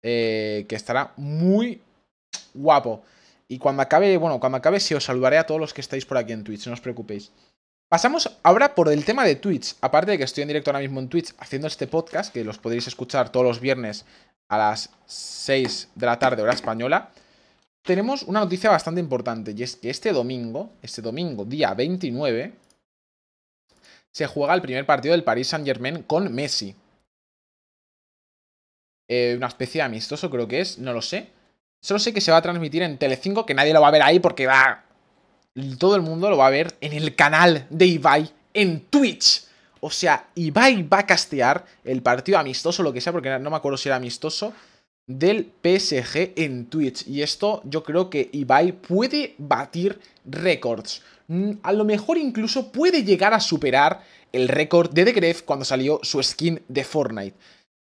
eh, 0.04 0.66
que 0.70 0.76
estará 0.76 1.13
muy 1.18 1.82
guapo. 2.54 3.04
Y 3.48 3.58
cuando 3.58 3.82
acabe, 3.82 4.16
bueno, 4.18 4.40
cuando 4.40 4.58
acabe 4.60 4.80
sí 4.80 4.94
os 4.94 5.06
saludaré 5.06 5.38
a 5.40 5.46
todos 5.46 5.60
los 5.60 5.74
que 5.74 5.82
estáis 5.82 6.06
por 6.06 6.18
aquí 6.18 6.34
en 6.34 6.44
Twitch, 6.44 6.68
no 6.68 6.74
os 6.74 6.82
preocupéis. 6.82 7.32
Pasamos 7.89 8.38
ahora 8.43 8.76
por 8.76 8.89
el 8.91 9.06
tema 9.06 9.23
de 9.23 9.36
Twitch. 9.36 9.76
Aparte 9.82 10.12
de 10.12 10.17
que 10.17 10.23
estoy 10.26 10.41
en 10.41 10.50
directo 10.50 10.69
ahora 10.69 10.82
mismo 10.82 11.00
en 11.00 11.08
Twitch 11.08 11.34
haciendo 11.39 11.67
este 11.67 11.88
podcast, 11.88 12.34
que 12.34 12.43
los 12.43 12.58
podéis 12.58 12.88
escuchar 12.88 13.32
todos 13.32 13.45
los 13.45 13.60
viernes 13.60 14.06
a 14.50 14.58
las 14.58 14.89
6 15.06 15.89
de 15.95 16.06
la 16.06 16.19
tarde, 16.19 16.41
hora 16.41 16.54
española 16.54 17.12
tenemos 17.88 18.23
una 18.23 18.41
noticia 18.41 18.69
bastante 18.69 19.00
importante 19.00 19.54
y 19.56 19.63
es 19.63 19.78
que 19.78 19.89
este 19.89 20.12
domingo, 20.12 20.71
este 20.82 21.02
domingo, 21.02 21.45
día 21.45 21.73
29, 21.73 22.52
se 24.12 24.28
juega 24.28 24.54
el 24.54 24.62
primer 24.62 24.86
partido 24.86 25.13
del 25.13 25.23
Paris 25.23 25.47
Saint 25.47 25.65
Germain 25.65 26.04
con 26.04 26.34
Messi. 26.34 26.76
Eh, 29.08 29.36
una 29.38 29.47
especie 29.47 29.80
de 29.80 29.86
amistoso 29.86 30.30
creo 30.30 30.50
que 30.50 30.60
es, 30.60 30.78
no 30.80 30.91
lo 30.91 31.02
sé. 31.02 31.30
Solo 31.82 32.00
sé 32.00 32.13
que 32.13 32.19
se 32.19 32.30
va 32.30 32.38
a 32.38 32.41
transmitir 32.41 32.84
en 32.84 32.97
Telecinco, 32.97 33.45
que 33.45 33.54
nadie 33.54 33.73
lo 33.73 33.80
va 33.80 33.88
a 33.88 33.91
ver 33.91 34.02
ahí 34.02 34.19
porque 34.19 34.47
va... 34.47 34.84
Todo 35.78 35.96
el 35.96 36.02
mundo 36.02 36.30
lo 36.30 36.38
va 36.38 36.48
a 36.48 36.52
ver 36.52 36.76
en 36.82 36.93
el 36.93 37.15
canal 37.15 37.65
de 37.70 37.86
Ibai 37.86 38.30
en 38.54 38.82
Twitch. 38.82 39.46
O 39.80 39.89
sea, 39.89 40.28
Ibai 40.36 40.84
va 40.84 41.00
a 41.00 41.06
castear 41.06 41.65
el 41.84 42.02
partido 42.02 42.38
amistoso, 42.38 42.84
lo 42.84 42.93
que 42.93 43.02
sea, 43.02 43.13
porque 43.13 43.39
no 43.39 43.50
me 43.50 43.56
acuerdo 43.56 43.78
si 43.78 43.89
era 43.89 43.96
amistoso 43.96 44.54
del 45.08 45.52
PSG 45.63 46.34
en 46.36 46.65
Twitch. 46.65 47.08
Y 47.08 47.22
esto 47.22 47.62
yo 47.65 47.84
creo 47.84 48.10
que 48.10 48.30
Ibai 48.32 48.74
puede 48.74 49.36
batir 49.38 50.00
récords. 50.26 51.02
Mm, 51.28 51.52
a 51.63 51.74
lo 51.74 51.86
mejor 51.86 52.17
incluso 52.17 52.72
puede 52.72 53.04
llegar 53.04 53.34
a 53.34 53.39
superar 53.39 54.04
el 54.32 54.48
récord 54.48 54.91
de 54.91 55.06
The 55.06 55.36
cuando 55.46 55.65
salió 55.65 56.00
su 56.04 56.22
skin 56.22 56.62
de 56.67 56.84
Fortnite. 56.84 57.36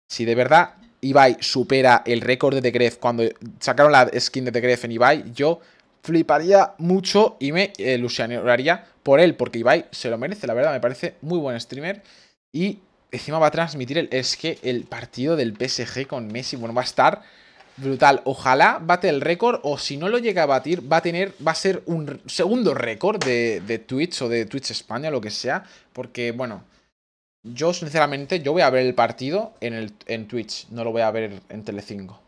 Si 0.09 0.25
de 0.25 0.35
verdad 0.35 0.75
Ibai 1.01 1.37
supera 1.41 2.03
el 2.05 2.21
récord 2.21 2.59
de 2.59 2.71
The 2.71 2.91
cuando 2.93 3.23
sacaron 3.59 3.91
la 3.91 4.09
skin 4.19 4.45
de 4.45 4.51
The 4.51 4.79
en 4.83 4.91
Ibai, 4.91 5.31
yo 5.33 5.59
fliparía 6.07 6.73
mucho 6.77 7.35
y 7.37 7.51
me 7.51 7.73
ilusionaría 7.77 8.85
por 9.03 9.19
él, 9.19 9.35
porque 9.35 9.59
Ibai 9.59 9.87
se 9.91 10.09
lo 10.09 10.17
merece, 10.17 10.47
la 10.47 10.53
verdad, 10.53 10.71
me 10.71 10.79
parece 10.79 11.15
muy 11.21 11.37
buen 11.37 11.59
streamer. 11.59 12.01
Y 12.53 12.79
encima 13.11 13.39
va 13.39 13.47
a 13.47 13.51
transmitir 13.51 13.97
el, 13.97 14.07
es 14.13 14.37
que 14.37 14.57
el 14.63 14.85
partido 14.85 15.35
del 15.35 15.53
PSG 15.53 16.07
con 16.07 16.27
Messi, 16.27 16.55
bueno, 16.55 16.73
va 16.73 16.81
a 16.81 16.85
estar 16.85 17.21
brutal. 17.75 18.21
Ojalá 18.23 18.79
bate 18.81 19.09
el 19.09 19.19
récord 19.19 19.59
o 19.63 19.77
si 19.77 19.97
no 19.97 20.07
lo 20.07 20.17
llega 20.17 20.43
a 20.43 20.45
batir, 20.45 20.81
va 20.89 20.97
a 20.97 21.01
tener, 21.01 21.33
va 21.45 21.51
a 21.51 21.55
ser 21.55 21.83
un 21.85 22.21
segundo 22.25 22.73
récord 22.73 23.21
de, 23.21 23.61
de 23.67 23.77
Twitch 23.77 24.21
o 24.21 24.29
de 24.29 24.45
Twitch 24.45 24.71
España, 24.71 25.11
lo 25.11 25.19
que 25.19 25.29
sea, 25.29 25.65
porque 25.91 26.31
bueno, 26.31 26.63
yo 27.43 27.73
sinceramente, 27.73 28.39
yo 28.39 28.53
voy 28.53 28.61
a 28.61 28.69
ver 28.69 28.85
el 28.85 28.95
partido 28.95 29.55
en, 29.59 29.73
el, 29.73 29.91
en 30.05 30.29
Twitch, 30.29 30.69
no 30.69 30.85
lo 30.85 30.93
voy 30.93 31.01
a 31.01 31.11
ver 31.11 31.41
en 31.49 31.63
Telecinco. 31.65 32.26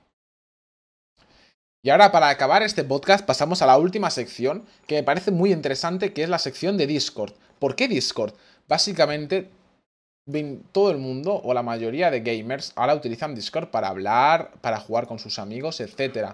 Y 1.81 1.89
ahora 1.89 2.11
para 2.11 2.29
acabar 2.29 2.61
este 2.61 2.83
podcast 2.83 3.25
pasamos 3.25 3.61
a 3.61 3.65
la 3.65 3.77
última 3.77 4.09
sección 4.09 4.65
que 4.85 4.95
me 4.95 5.03
parece 5.03 5.31
muy 5.31 5.53
interesante, 5.53 6.11
que 6.11 6.23
es 6.23 6.29
la 6.29 6.39
sección 6.39 6.77
de 6.77 6.87
Discord. 6.87 7.33
¿Por 7.57 7.75
qué 7.75 7.87
Discord? 7.87 8.33
Básicamente 8.67 9.49
todo 10.71 10.91
el 10.91 10.97
mundo 10.97 11.41
o 11.43 11.53
la 11.53 11.63
mayoría 11.63 12.11
de 12.11 12.21
gamers 12.21 12.73
ahora 12.75 12.95
utilizan 12.95 13.33
Discord 13.33 13.69
para 13.69 13.87
hablar, 13.87 14.51
para 14.61 14.79
jugar 14.79 15.07
con 15.07 15.19
sus 15.19 15.39
amigos, 15.39 15.79
etc. 15.79 16.33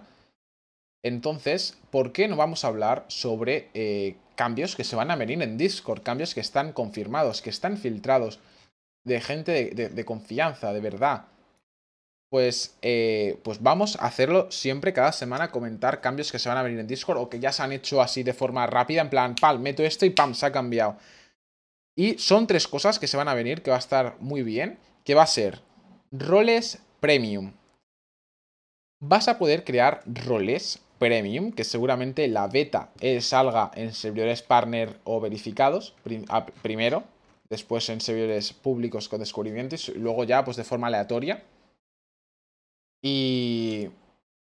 Entonces, 1.03 1.77
¿por 1.91 2.11
qué 2.11 2.27
no 2.27 2.35
vamos 2.35 2.65
a 2.65 2.69
hablar 2.69 3.05
sobre 3.07 3.69
eh, 3.73 4.17
cambios 4.35 4.75
que 4.75 4.83
se 4.83 4.95
van 4.95 5.11
a 5.11 5.15
venir 5.15 5.41
en 5.41 5.57
Discord? 5.57 6.01
Cambios 6.01 6.33
que 6.33 6.41
están 6.41 6.73
confirmados, 6.73 7.41
que 7.41 7.51
están 7.51 7.77
filtrados, 7.77 8.39
de 9.05 9.21
gente 9.21 9.69
de, 9.73 10.05
confianza, 10.05 10.73
de 10.73 10.81
verdad. 10.81 11.25
Pues, 12.29 12.77
eh, 12.81 13.39
pues 13.43 13.61
vamos 13.61 13.97
a 13.97 14.07
hacerlo 14.07 14.51
siempre, 14.51 14.93
cada 14.93 15.11
semana, 15.11 15.51
comentar 15.51 16.01
cambios 16.01 16.31
que 16.31 16.39
se 16.39 16.49
van 16.49 16.57
a 16.57 16.63
venir 16.63 16.79
en 16.79 16.87
Discord 16.87 17.17
o 17.17 17.29
que 17.29 17.39
ya 17.39 17.51
se 17.51 17.63
han 17.63 17.71
hecho 17.71 18.01
así 18.01 18.23
de 18.23 18.33
forma 18.33 18.65
rápida, 18.67 19.01
en 19.01 19.09
plan, 19.09 19.35
pal, 19.35 19.59
meto 19.59 19.83
esto 19.83 20.05
y 20.05 20.09
pam, 20.09 20.33
se 20.33 20.45
ha 20.45 20.51
cambiado. 20.51 20.97
Y 21.95 22.17
son 22.17 22.45
tres 22.47 22.67
cosas 22.67 22.99
que 22.99 23.07
se 23.07 23.15
van 23.15 23.27
a 23.27 23.35
venir, 23.35 23.61
que 23.61 23.69
va 23.69 23.77
a 23.77 23.79
estar 23.79 24.17
muy 24.19 24.43
bien, 24.43 24.79
que 25.05 25.15
va 25.15 25.23
a 25.23 25.27
ser 25.27 25.61
roles 26.11 26.79
premium. 26.99 27.53
Vas 28.99 29.27
a 29.27 29.37
poder 29.37 29.63
crear 29.63 30.01
roles 30.05 30.79
premium, 30.97 31.51
que 31.51 31.63
seguramente 31.63 32.27
la 32.27 32.47
beta 32.47 32.89
salga 33.21 33.71
en 33.75 33.93
servidores 33.93 34.41
partner 34.41 34.99
o 35.03 35.21
verificados 35.21 35.93
primero, 36.61 37.03
después 37.49 37.87
en 37.89 38.01
servidores 38.01 38.51
públicos 38.51 39.07
con 39.07 39.19
descubrimientos, 39.19 39.89
y 39.89 39.93
luego 39.93 40.23
ya 40.23 40.43
pues 40.43 40.57
de 40.57 40.63
forma 40.63 40.87
aleatoria. 40.87 41.43
Y, 43.05 43.91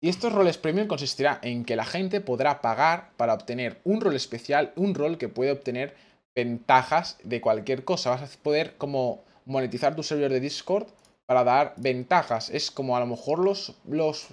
estos 0.01 0.31
roles 0.31 0.59
premium 0.59 0.85
consistirá 0.85 1.39
en 1.41 1.65
que 1.65 1.75
la 1.75 1.83
gente 1.83 2.21
podrá 2.21 2.61
pagar 2.61 3.09
para 3.17 3.33
obtener 3.33 3.81
un 3.83 4.01
rol 4.01 4.15
especial, 4.15 4.71
un 4.75 4.93
rol 4.93 5.17
que 5.17 5.29
puede 5.29 5.51
obtener 5.51 5.95
ventajas 6.35 7.17
de 7.23 7.41
cualquier 7.41 7.83
cosa. 7.83 8.11
Vas 8.11 8.21
a 8.21 8.43
poder 8.43 8.77
como 8.77 9.23
monetizar 9.45 9.95
tu 9.95 10.03
servidor 10.03 10.31
de 10.31 10.41
Discord 10.41 10.85
para 11.25 11.43
dar 11.43 11.73
ventajas. 11.77 12.51
Es 12.51 12.69
como 12.69 12.95
a 12.95 12.99
lo 12.99 13.07
mejor 13.07 13.39
los, 13.39 13.73
los, 13.87 14.27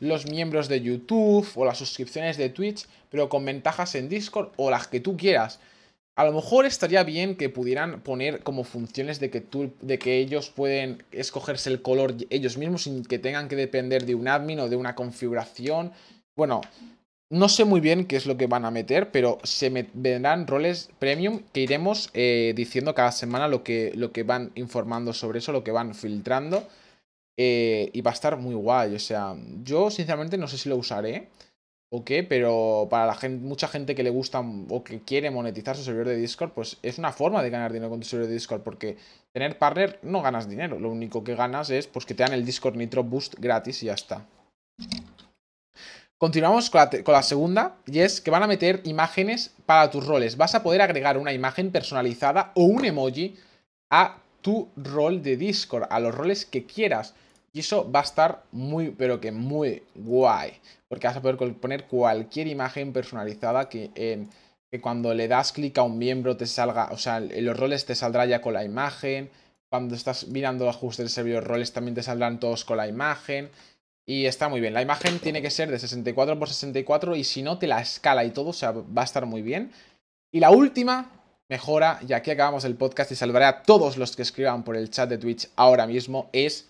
los 0.00 0.26
miembros 0.26 0.68
de 0.68 0.82
YouTube 0.82 1.48
o 1.54 1.64
las 1.64 1.78
suscripciones 1.78 2.36
de 2.36 2.50
Twitch, 2.50 2.86
pero 3.08 3.30
con 3.30 3.42
ventajas 3.42 3.94
en 3.94 4.10
Discord 4.10 4.50
o 4.58 4.70
las 4.70 4.86
que 4.86 5.00
tú 5.00 5.16
quieras. 5.16 5.60
A 6.16 6.24
lo 6.24 6.32
mejor 6.32 6.64
estaría 6.64 7.04
bien 7.04 7.36
que 7.36 7.50
pudieran 7.50 8.00
poner 8.00 8.42
como 8.42 8.64
funciones 8.64 9.20
de 9.20 9.28
que, 9.28 9.42
tú, 9.42 9.74
de 9.82 9.98
que 9.98 10.16
ellos 10.16 10.48
pueden 10.48 11.04
escogerse 11.12 11.68
el 11.68 11.82
color 11.82 12.14
ellos 12.30 12.56
mismos 12.56 12.84
sin 12.84 13.04
que 13.04 13.18
tengan 13.18 13.48
que 13.48 13.56
depender 13.56 14.06
de 14.06 14.14
un 14.14 14.26
admin 14.26 14.60
o 14.60 14.70
de 14.70 14.76
una 14.76 14.94
configuración. 14.94 15.92
Bueno, 16.34 16.62
no 17.28 17.50
sé 17.50 17.66
muy 17.66 17.80
bien 17.80 18.06
qué 18.06 18.16
es 18.16 18.24
lo 18.24 18.38
que 18.38 18.46
van 18.46 18.64
a 18.64 18.70
meter, 18.70 19.10
pero 19.10 19.38
se 19.42 19.68
me 19.68 19.88
vendrán 19.92 20.46
roles 20.46 20.88
premium 20.98 21.42
que 21.52 21.60
iremos 21.60 22.08
eh, 22.14 22.54
diciendo 22.56 22.94
cada 22.94 23.12
semana 23.12 23.46
lo 23.46 23.62
que, 23.62 23.92
lo 23.94 24.10
que 24.12 24.22
van 24.22 24.52
informando 24.54 25.12
sobre 25.12 25.40
eso, 25.40 25.52
lo 25.52 25.64
que 25.64 25.72
van 25.72 25.94
filtrando. 25.94 26.66
Eh, 27.38 27.90
y 27.92 28.00
va 28.00 28.12
a 28.12 28.14
estar 28.14 28.38
muy 28.38 28.54
guay. 28.54 28.94
O 28.94 28.98
sea, 28.98 29.36
yo 29.62 29.90
sinceramente 29.90 30.38
no 30.38 30.48
sé 30.48 30.56
si 30.56 30.70
lo 30.70 30.76
usaré 30.76 31.28
o 31.90 32.04
qué, 32.04 32.22
pero 32.24 32.88
para 32.90 33.06
la 33.06 33.28
mucha 33.40 33.68
gente 33.68 33.94
que 33.94 34.02
le 34.02 34.10
gusta 34.10 34.40
o 34.40 34.82
que 34.82 35.00
quiere 35.00 35.30
monetizar 35.30 35.76
su 35.76 35.84
servidor 35.84 36.08
de 36.08 36.16
Discord, 36.16 36.52
pues 36.52 36.78
es 36.82 36.98
una 36.98 37.12
forma 37.12 37.42
de 37.42 37.50
ganar 37.50 37.72
dinero 37.72 37.90
con 37.90 38.00
tu 38.00 38.06
servidor 38.06 38.28
de 38.28 38.34
Discord, 38.34 38.62
porque 38.62 38.96
tener 39.32 39.58
partner 39.58 39.98
no 40.02 40.22
ganas 40.22 40.48
dinero. 40.48 40.78
Lo 40.80 40.90
único 40.90 41.22
que 41.22 41.34
ganas 41.34 41.70
es 41.70 41.86
pues, 41.86 42.04
que 42.04 42.14
te 42.14 42.24
dan 42.24 42.32
el 42.32 42.44
Discord 42.44 42.76
Nitro 42.76 43.04
Boost 43.04 43.34
gratis 43.38 43.82
y 43.82 43.86
ya 43.86 43.94
está. 43.94 44.26
Continuamos 46.18 46.70
con 46.70 46.80
la, 47.06 47.22
segunda 47.22 47.76
y 47.84 48.00
es 48.00 48.22
que 48.22 48.30
van 48.30 48.42
a 48.42 48.46
meter 48.46 48.80
imágenes 48.84 49.54
para 49.66 49.90
tus 49.90 50.06
roles. 50.06 50.38
Vas 50.38 50.54
a 50.54 50.62
poder 50.62 50.80
agregar 50.80 51.18
una 51.18 51.34
imagen 51.34 51.70
personalizada 51.70 52.52
o 52.54 52.64
un 52.64 52.86
emoji 52.86 53.36
a 53.90 54.16
tu 54.40 54.70
rol 54.76 55.22
de 55.22 55.36
Discord, 55.36 55.88
a 55.90 56.00
los 56.00 56.14
roles 56.14 56.46
que 56.46 56.64
quieras. 56.64 57.14
Y 57.56 57.60
eso 57.60 57.90
va 57.90 58.00
a 58.00 58.02
estar 58.02 58.42
muy, 58.52 58.90
pero 58.90 59.18
que 59.18 59.32
muy 59.32 59.82
guay. 59.94 60.52
Porque 60.88 61.06
vas 61.06 61.16
a 61.16 61.22
poder 61.22 61.54
poner 61.54 61.86
cualquier 61.86 62.48
imagen 62.48 62.92
personalizada 62.92 63.70
que, 63.70 63.90
en, 63.94 64.28
que 64.70 64.78
cuando 64.78 65.14
le 65.14 65.26
das 65.26 65.52
clic 65.52 65.78
a 65.78 65.82
un 65.82 65.96
miembro 65.96 66.36
te 66.36 66.44
salga, 66.44 66.90
o 66.92 66.98
sea, 66.98 67.16
en 67.16 67.46
los 67.46 67.56
roles 67.58 67.86
te 67.86 67.94
saldrá 67.94 68.26
ya 68.26 68.42
con 68.42 68.52
la 68.52 68.62
imagen. 68.62 69.30
Cuando 69.70 69.94
estás 69.94 70.28
mirando 70.28 70.64
el 70.64 70.70
ajuste 70.70 71.02
del 71.02 71.08
servidor 71.08 71.44
roles 71.44 71.72
también 71.72 71.94
te 71.94 72.02
saldrán 72.02 72.40
todos 72.40 72.66
con 72.66 72.76
la 72.76 72.88
imagen. 72.88 73.48
Y 74.04 74.26
está 74.26 74.50
muy 74.50 74.60
bien. 74.60 74.74
La 74.74 74.82
imagen 74.82 75.18
tiene 75.18 75.40
que 75.40 75.50
ser 75.50 75.70
de 75.70 75.78
64 75.78 76.34
x 76.34 76.48
64 76.50 77.16
y 77.16 77.24
si 77.24 77.42
no 77.42 77.58
te 77.58 77.66
la 77.66 77.80
escala 77.80 78.22
y 78.26 78.32
todo, 78.32 78.50
o 78.50 78.52
sea, 78.52 78.72
va 78.72 79.00
a 79.00 79.06
estar 79.06 79.24
muy 79.24 79.40
bien. 79.40 79.72
Y 80.30 80.40
la 80.40 80.50
última 80.50 81.10
mejora, 81.48 82.00
y 82.06 82.12
aquí 82.12 82.30
acabamos 82.30 82.66
el 82.66 82.76
podcast 82.76 83.12
y 83.12 83.14
salvaré 83.14 83.46
a 83.46 83.62
todos 83.62 83.96
los 83.96 84.14
que 84.14 84.20
escriban 84.20 84.62
por 84.62 84.76
el 84.76 84.90
chat 84.90 85.08
de 85.08 85.16
Twitch 85.16 85.48
ahora 85.56 85.86
mismo, 85.86 86.28
es 86.34 86.68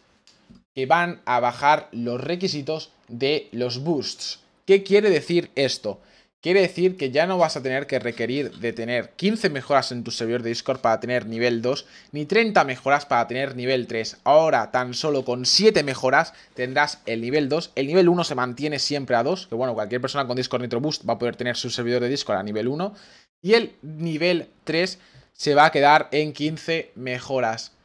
que 0.77 0.85
van 0.85 1.23
a 1.25 1.41
bajar 1.41 1.89
los 1.91 2.21
requisitos 2.21 2.93
de 3.09 3.49
los 3.51 3.79
boosts. 3.79 4.41
¿Qué 4.67 4.83
quiere 4.83 5.09
decir 5.09 5.51
esto? 5.55 6.03
Quiere 6.43 6.61
decir 6.61 6.99
que 6.99 7.11
ya 7.11 7.27
no 7.27 7.39
vas 7.39 7.57
a 7.57 7.63
tener 7.63 7.87
que 7.87 7.99
requerir 7.99 8.53
de 8.59 8.75
tener 8.75 9.13
15 9.17 9.49
mejoras 9.49 9.91
en 9.91 10.05
tu 10.05 10.11
servidor 10.11 10.43
de 10.43 10.51
Discord 10.51 10.81
para 10.81 11.01
tener 11.01 11.25
nivel 11.25 11.63
2, 11.63 11.87
ni 12.13 12.27
30 12.27 12.63
mejoras 12.65 13.07
para 13.07 13.27
tener 13.27 13.57
nivel 13.57 13.87
3. 13.87 14.19
Ahora, 14.23 14.71
tan 14.71 14.93
solo 14.93 15.25
con 15.25 15.47
7 15.47 15.83
mejoras 15.83 16.35
tendrás 16.53 17.01
el 17.07 17.23
nivel 17.23 17.49
2. 17.49 17.73
El 17.75 17.87
nivel 17.87 18.11
1 18.11 18.25
se 18.25 18.35
mantiene 18.35 18.79
siempre 18.79 19.17
a 19.17 19.23
2, 19.23 19.47
que 19.47 19.55
bueno, 19.55 19.73
cualquier 19.73 20.03
persona 20.03 20.27
con 20.27 20.37
Discord 20.37 20.61
Nitro 20.61 20.81
Boost 20.81 21.09
va 21.09 21.15
a 21.15 21.19
poder 21.19 21.37
tener 21.37 21.57
su 21.57 21.71
servidor 21.71 22.03
de 22.03 22.11
Discord 22.11 22.37
a 22.37 22.43
nivel 22.43 22.69
1. 22.69 22.95
Y 23.41 23.55
el 23.55 23.73
nivel 23.81 24.51
3 24.65 24.99
se 25.33 25.55
va 25.55 25.65
a 25.65 25.73
quedar 25.73 26.09
en 26.13 26.35
15 26.35 26.93
mejoras. 26.97 27.76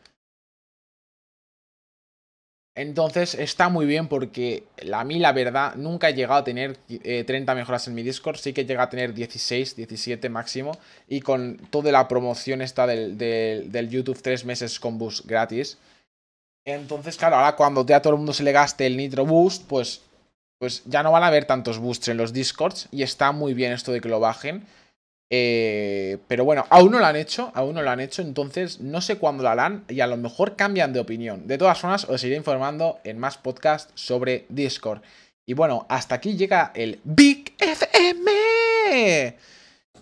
Entonces 2.82 3.36
está 3.36 3.70
muy 3.70 3.86
bien 3.86 4.08
porque 4.08 4.64
a 4.92 5.04
mí 5.04 5.20
la 5.20 5.34
verdad 5.34 5.76
nunca 5.76 6.10
he 6.10 6.16
llegado 6.16 6.40
a 6.40 6.44
tener 6.44 6.78
30 6.78 7.52
eh, 7.52 7.56
mejoras 7.56 7.88
en 7.88 7.94
mi 7.94 8.02
Discord, 8.02 8.38
sí 8.38 8.54
que 8.54 8.66
llega 8.66 8.82
a 8.82 8.90
tener 8.90 9.14
16, 9.14 9.76
17 9.76 10.30
máximo 10.30 10.72
y 11.08 11.22
con 11.22 11.58
toda 11.70 11.92
la 11.92 12.08
promoción 12.08 12.60
esta 12.64 12.88
del, 12.88 13.20
del, 13.20 13.90
YouTube 13.90 14.20
3 14.20 14.46
meses 14.46 14.80
con 14.80 14.98
boost 14.98 15.28
gratis. 15.28 15.78
Entonces 16.66 17.18
claro, 17.18 17.36
ahora 17.36 17.56
cuando 17.56 17.86
ya 17.86 17.98
a 17.98 18.02
todo 18.02 18.14
el 18.14 18.18
mundo 18.18 18.34
se 18.34 18.42
le 18.42 18.52
gaste 18.52 18.88
el 18.88 18.98
Nitro 18.98 19.28
Boost, 19.28 19.68
pues, 19.68 20.02
pues 20.58 20.82
ya 20.86 21.04
no 21.04 21.12
van 21.12 21.22
a 21.22 21.28
haber 21.28 21.46
tantos 21.46 21.78
boosts 21.78 22.08
en 22.08 22.18
los 22.18 22.34
Discords 22.34 22.88
y 22.92 23.04
está 23.04 23.32
muy 23.32 23.54
bien 23.54 23.74
esto 23.74 23.92
de 23.92 24.02
que 24.02 24.10
lo 24.10 24.20
bajen. 24.20 24.66
Eh, 25.34 26.18
pero 26.28 26.44
bueno, 26.44 26.66
aún 26.70 26.92
no 26.92 27.00
lo 27.00 27.06
han 27.06 27.16
hecho, 27.16 27.54
aún 27.56 27.74
no 27.74 27.82
lo 27.82 27.90
han 27.90 28.02
hecho, 28.02 28.22
entonces 28.22 28.82
no 28.82 29.00
sé 29.00 29.18
cuándo 29.18 29.44
lo 29.44 29.50
harán 29.50 29.86
y 29.88 30.02
a 30.02 30.08
lo 30.08 30.18
mejor 30.18 30.58
cambian 30.58 30.92
de 30.92 31.00
opinión. 31.00 31.48
De 31.48 31.58
todas 31.58 31.80
formas, 31.80 32.04
os 32.10 32.22
iré 32.26 32.36
informando 32.36 33.00
en 33.06 33.18
más 33.18 33.38
podcasts 33.38 33.94
sobre 33.96 34.46
Discord. 34.50 35.02
Y 35.46 35.54
bueno, 35.54 35.86
hasta 35.88 36.16
aquí 36.16 36.36
llega 36.36 36.74
el 36.76 37.00
Big 37.06 37.56
FM. 37.60 39.38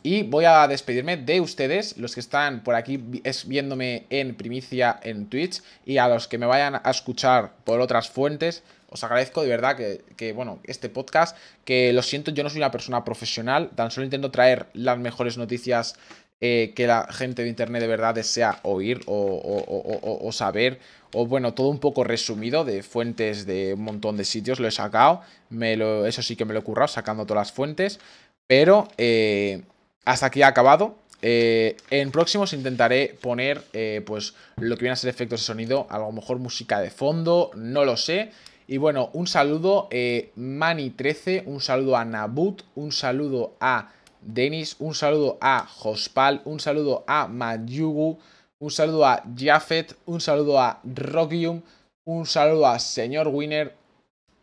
Y 0.01 0.23
voy 0.23 0.45
a 0.45 0.67
despedirme 0.67 1.17
de 1.17 1.41
ustedes, 1.41 1.97
los 1.97 2.15
que 2.15 2.21
están 2.21 2.63
por 2.63 2.73
aquí 2.73 2.97
viéndome 3.45 4.05
en 4.09 4.33
primicia 4.33 4.99
en 5.03 5.27
Twitch 5.27 5.61
y 5.85 5.97
a 5.97 6.07
los 6.07 6.27
que 6.27 6.39
me 6.39 6.47
vayan 6.47 6.75
a 6.83 6.89
escuchar 6.89 7.53
por 7.65 7.81
otras 7.81 8.09
fuentes 8.09 8.63
os 8.91 9.03
agradezco 9.03 9.43
de 9.43 9.49
verdad 9.49 9.77
que, 10.15 10.33
bueno, 10.33 10.59
este 10.63 10.89
podcast, 10.89 11.37
que 11.63 11.93
lo 11.93 12.01
siento, 12.01 12.31
yo 12.31 12.43
no 12.43 12.49
soy 12.49 12.59
una 12.59 12.71
persona 12.71 13.03
profesional, 13.03 13.69
tan 13.75 13.91
solo 13.91 14.05
intento 14.05 14.31
traer 14.31 14.67
las 14.73 14.97
mejores 14.97 15.37
noticias 15.37 15.95
eh, 16.41 16.73
que 16.75 16.87
la 16.87 17.07
gente 17.11 17.43
de 17.43 17.49
internet 17.49 17.81
de 17.81 17.87
verdad 17.87 18.15
desea 18.15 18.59
oír 18.63 19.01
o, 19.05 20.29
saber, 20.31 20.79
o 21.13 21.25
bueno, 21.27 21.53
todo 21.53 21.67
un 21.67 21.79
poco 21.79 22.03
resumido 22.03 22.65
de 22.65 22.81
fuentes 22.81 23.45
de 23.45 23.73
un 23.73 23.83
montón 23.83 24.17
de 24.17 24.25
sitios, 24.25 24.59
lo 24.59 24.67
he 24.67 24.71
sacado, 24.71 25.21
eso 25.51 26.21
sí 26.21 26.35
que 26.35 26.45
me 26.45 26.53
lo 26.53 26.61
he 26.61 26.63
currado, 26.63 26.87
sacando 26.87 27.25
todas 27.25 27.47
las 27.47 27.51
fuentes, 27.51 27.99
pero 28.47 28.87
eh, 28.97 29.61
hasta 30.05 30.27
aquí 30.27 30.41
ha 30.41 30.47
acabado. 30.47 30.97
Eh, 31.21 31.75
en 31.89 32.11
próximos 32.11 32.53
intentaré 32.53 33.17
poner 33.19 33.61
pues 34.05 34.33
lo 34.55 34.77
que 34.77 34.83
viene 34.83 34.93
a 34.93 34.95
ser 34.95 35.09
efectos 35.09 35.41
de 35.41 35.45
sonido, 35.45 35.85
a 35.89 35.99
lo 35.99 36.11
mejor 36.13 36.39
música 36.39 36.79
de 36.79 36.89
fondo, 36.89 37.51
no 37.53 37.83
lo 37.83 37.97
sé. 37.97 38.31
Y 38.69 38.77
bueno, 38.77 39.09
un 39.13 39.25
saludo 39.25 39.87
eh, 39.89 40.31
Mani13, 40.37 41.41
un 41.47 41.59
saludo 41.59 41.97
a 41.97 42.05
Nabut, 42.05 42.61
un 42.75 42.91
saludo 42.91 43.55
a 43.59 43.91
Denis, 44.21 44.75
un 44.77 44.93
saludo 44.93 45.39
a 45.41 45.65
Jospal, 45.65 46.43
un 46.45 46.59
saludo 46.59 47.03
a 47.07 47.27
Mayugu, 47.27 48.19
un 48.59 48.69
saludo 48.69 49.07
a 49.07 49.23
Jafet, 49.35 49.97
un 50.05 50.21
saludo 50.21 50.59
a 50.59 50.81
Rockium, 50.83 51.63
un 52.05 52.27
saludo 52.27 52.67
a 52.67 52.77
Señor 52.77 53.29
Winner, 53.29 53.73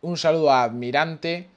un 0.01 0.17
saludo 0.17 0.51
a 0.51 0.63
Admirante 0.63 1.47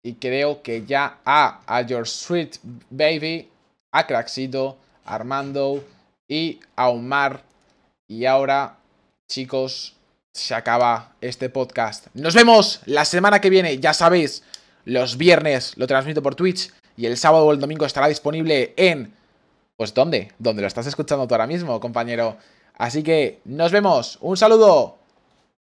y 0.00 0.12
creo 0.12 0.62
que 0.62 0.86
ya 0.86 1.18
a, 1.24 1.62
a 1.66 1.82
Your 1.82 2.06
Sweet 2.06 2.58
Baby, 2.90 3.48
a 3.90 4.06
Craxito, 4.06 4.76
Armando 5.04 5.82
y 6.28 6.60
a 6.76 6.90
Omar. 6.90 7.42
Y 8.06 8.26
ahora, 8.26 8.78
chicos, 9.28 9.96
se 10.40 10.54
acaba 10.54 11.12
este 11.20 11.50
podcast. 11.50 12.06
Nos 12.14 12.34
vemos 12.34 12.80
la 12.86 13.04
semana 13.04 13.40
que 13.40 13.50
viene, 13.50 13.78
ya 13.78 13.92
sabéis, 13.92 14.42
los 14.84 15.16
viernes 15.18 15.76
lo 15.76 15.86
transmito 15.86 16.22
por 16.22 16.34
Twitch 16.34 16.72
y 16.96 17.06
el 17.06 17.16
sábado 17.16 17.44
o 17.44 17.52
el 17.52 17.60
domingo 17.60 17.84
estará 17.84 18.08
disponible 18.08 18.72
en... 18.76 19.14
Pues 19.76 19.94
¿dónde? 19.94 20.32
¿Dónde 20.38 20.62
lo 20.62 20.68
estás 20.68 20.86
escuchando 20.86 21.26
tú 21.26 21.34
ahora 21.34 21.46
mismo, 21.46 21.80
compañero? 21.80 22.36
Así 22.76 23.02
que 23.02 23.40
nos 23.44 23.72
vemos. 23.72 24.18
Un 24.20 24.36
saludo. 24.36 24.99